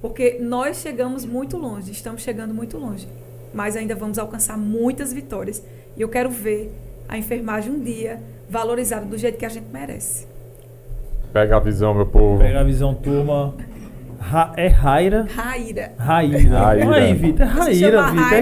[0.00, 3.08] porque nós chegamos muito longe, estamos chegando muito longe,
[3.52, 5.60] mas ainda vamos alcançar muitas vitórias.
[5.96, 6.72] E eu quero ver
[7.08, 8.22] a enfermagem um dia
[8.52, 10.26] valorizada do jeito que a gente merece.
[11.32, 12.38] Pega a visão, meu povo.
[12.38, 13.54] Pega a visão, turma.
[14.20, 15.26] Ra- é Raira.
[15.34, 15.92] Raíra.
[15.98, 16.58] Raíra.
[16.58, 16.84] Raíra.
[16.84, 17.46] É aí, Vitor.
[17.46, 18.32] É chama Vitor.
[18.32, 18.40] É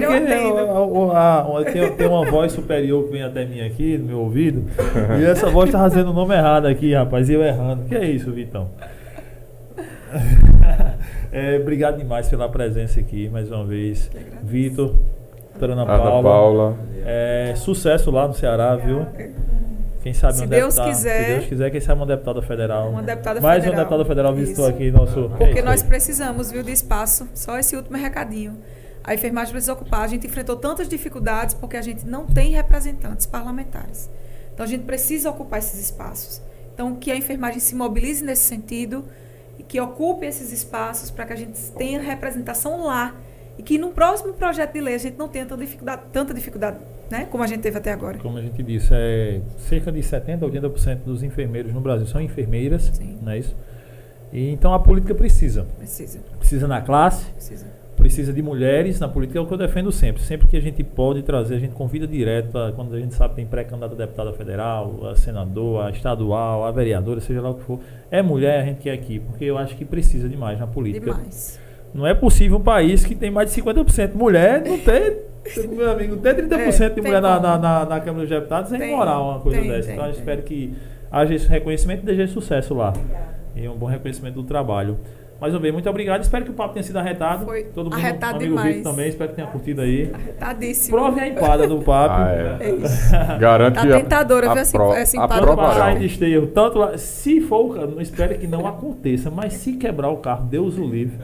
[1.71, 4.65] que eu é, tem uma voz superior que vem até mim aqui, no meu ouvido.
[5.19, 7.29] e essa voz tá fazendo o nome errado aqui, rapaz.
[7.29, 7.85] E eu errando.
[7.85, 8.69] Que é isso, Vitão?
[11.33, 14.11] É, obrigado demais pela presença aqui, mais uma vez.
[14.43, 14.93] Vitor,
[15.61, 16.21] Ana Ana Paula.
[16.21, 16.75] Paula.
[17.05, 19.05] É, sucesso lá no Ceará, viu?
[20.01, 21.25] Quem sabe Se uma Deus deputada- quiser.
[21.25, 22.89] Se Deus quiser, quem sabe uma deputada federal.
[22.89, 23.73] Uma deputada Mais federal.
[23.73, 24.75] uma deputada federal visitou Isso.
[24.75, 25.19] aqui nosso.
[25.19, 25.87] é Porque isso nós aí.
[25.87, 27.27] precisamos, viu, de espaço.
[27.35, 28.57] Só esse último recadinho.
[29.03, 30.01] A enfermagem precisa ocupar.
[30.01, 34.09] A gente enfrentou tantas dificuldades porque a gente não tem representantes parlamentares.
[34.53, 36.41] Então a gente precisa ocupar esses espaços.
[36.73, 39.03] Então que a enfermagem se mobilize nesse sentido
[39.59, 43.13] e que ocupe esses espaços para que a gente tenha representação lá
[43.57, 46.77] e que no próximo projeto de lei a gente não tenha tanta dificuldade, tanta dificuldade
[47.11, 48.17] né, como a gente teve até agora.
[48.17, 52.19] Como a gente disse, é cerca de 70 a 80% dos enfermeiros no Brasil são
[52.21, 53.17] enfermeiras, Sim.
[53.21, 53.55] não é isso?
[54.33, 55.65] E, então a política precisa.
[55.77, 57.65] Precisa, Precisa na classe, precisa.
[57.97, 60.21] precisa de mulheres na política, é o que eu defendo sempre.
[60.23, 63.31] Sempre que a gente pode trazer, a gente convida direto, a- quando a gente sabe
[63.31, 67.55] que tem pré-candidato a deputada federal, a senador, a estadual, a vereadora, seja lá o
[67.55, 67.79] que for.
[68.09, 71.11] É mulher, a gente quer aqui, porque eu acho que precisa demais na política.
[71.13, 71.59] Demais.
[71.93, 75.25] Não é possível um país que tem mais de 50% mulher não ter,
[75.69, 78.87] meu amigo, ter 30% É, de mulher na, na, na, na Câmara dos Deputados é
[78.87, 79.87] imoral uma coisa tem, dessa.
[79.87, 80.19] tem, então eu tem.
[80.19, 80.73] espero que
[81.11, 82.93] haja esse reconhecimento e desejo sucesso lá.
[83.55, 84.97] E um bom reconhecimento do trabalho.
[85.41, 86.21] Mais uma vez, muito obrigado.
[86.21, 87.45] Espero que o papo tenha sido arretado.
[87.45, 88.75] Foi Todo mundo, arretado amigo demais.
[88.75, 90.11] Vitor também, espero que tenha curtido aí.
[90.13, 90.95] Arretadíssimo.
[90.97, 92.13] Prove a empada do papo.
[92.15, 92.57] Ah, é.
[92.67, 93.11] É isso.
[93.39, 95.99] Garanto Tá que a- tentadora, a viu, essa- pro- essa a empada Tanto passar em
[95.99, 96.95] desterro, tanto lá.
[96.95, 101.17] Se for, não espero que não aconteça, mas se quebrar o carro, Deus o livre.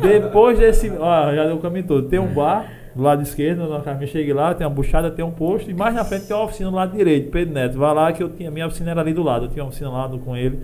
[0.00, 0.88] Depois desse.
[0.96, 2.08] Ó, já deu o caminho todo.
[2.08, 5.30] Tem um bar do lado esquerdo, na caminho chegue lá, tem uma buchada, tem um
[5.32, 7.76] posto, e mais na frente tem uma oficina do lado direito, Pedro Neto.
[7.76, 8.48] Vai lá que eu tinha.
[8.48, 10.60] Minha oficina era ali do lado, eu tinha uma oficina lá com ele.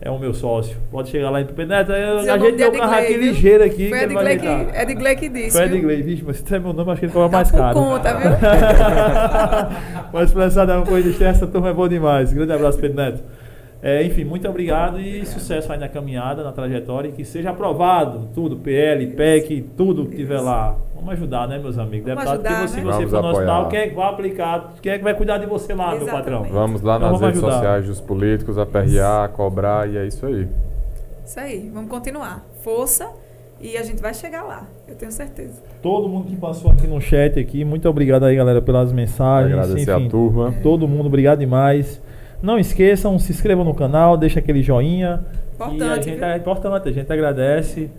[0.00, 0.76] É o meu sócio.
[0.90, 3.88] Pode chegar lá eu- Dizer A gente tem um carro aqui ligeiro aqui.
[3.88, 4.46] Foi Edgley que.
[4.82, 5.52] Edgley que disse.
[5.56, 5.64] Foi?
[5.64, 7.74] Edgley, vixe, mas se disser meu nome, acho que ele cobra Tá mais caro.
[7.74, 8.30] conta, viu?
[10.12, 12.32] mas pra dar uma coisa de essa turma é bom demais.
[12.32, 13.22] Grande abraço, Pedro Neto.
[13.82, 18.28] É, enfim, muito obrigado e sucesso aí na caminhada, na trajetória e que seja aprovado
[18.34, 20.76] tudo, PL, PEC, tudo que tiver lá.
[20.96, 22.08] Vamos ajudar, né, meus amigos?
[22.12, 22.82] Vamos Deputado, ajudar, que se né?
[22.82, 23.32] você Vamos for no apoiar.
[23.60, 24.72] hospital, quem é que vai aplicar?
[24.82, 26.24] Quem é que vai cuidar de você lá, meu Exatamente.
[26.24, 26.42] patrão?
[26.52, 27.52] Vamos lá Então nas vamos redes ajudar.
[27.54, 30.48] sociais dos políticos, aperrear, cobrar e é isso aí.
[31.24, 32.44] Isso aí, vamos continuar.
[32.62, 33.08] Força
[33.60, 35.62] e a gente vai chegar lá, eu tenho certeza.
[35.82, 39.52] Todo mundo que passou aqui no chat aqui, muito obrigado aí, galera, pelas mensagens.
[39.52, 40.54] Agradecer enfim, a turma.
[40.62, 42.02] Todo mundo, obrigado demais.
[42.42, 45.24] Não esqueçam, se inscrevam no canal, deixa aquele joinha.
[45.58, 46.24] e a Importante, gente viu?
[46.26, 47.90] é importante, a gente agradece.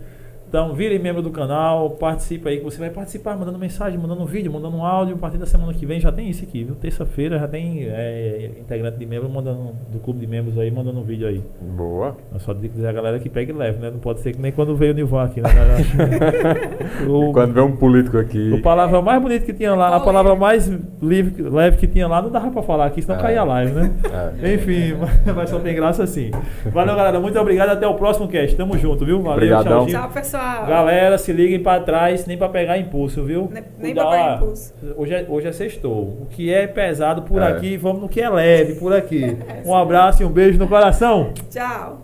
[0.48, 4.50] Então, virem membro do canal, participe aí, que você vai participar mandando mensagem, mandando vídeo,
[4.50, 5.14] mandando um áudio.
[5.14, 6.74] A partir da semana que vem já tem isso aqui, viu?
[6.74, 11.02] Terça-feira já tem é, integrante de membro mandando, do clube de membros aí, mandando um
[11.04, 11.42] vídeo aí.
[11.76, 12.16] Boa.
[12.32, 13.90] Eu só digo dizer a galera que pega e leva, né?
[13.90, 15.50] Não pode ser que nem quando veio o Nilvan aqui, né?
[17.08, 18.52] o, Quando vê um político aqui.
[18.52, 20.66] o palavra mais bonito que tinha lá, a palavra mais
[21.02, 23.22] livre, leve que tinha lá, não dava pra falar aqui, senão É.
[23.22, 23.92] caía a live, né?
[24.42, 24.54] É.
[24.54, 24.94] Enfim,
[25.36, 26.30] mas só tem graça assim.
[26.72, 27.20] Valeu, galera.
[27.20, 27.70] Muito obrigado.
[27.70, 28.56] Até o próximo cast.
[28.56, 29.18] Tamo junto, viu?
[29.20, 29.64] Valeu, Obrigadão.
[29.86, 29.98] tchauzinho.
[29.98, 30.37] Tchau, pessoal.
[30.66, 33.48] Galera, se liguem pra trás, nem pra pegar impulso, viu?
[33.52, 34.74] Nem- nem pra pegar impulso.
[34.96, 36.02] Hoje é, hoje é sextou.
[36.22, 37.48] O que é pesado por É.
[37.48, 39.36] aqui, vamos no que é leve por aqui.
[39.66, 41.32] Um abraço e um beijo no coração.
[41.50, 42.02] Tchau.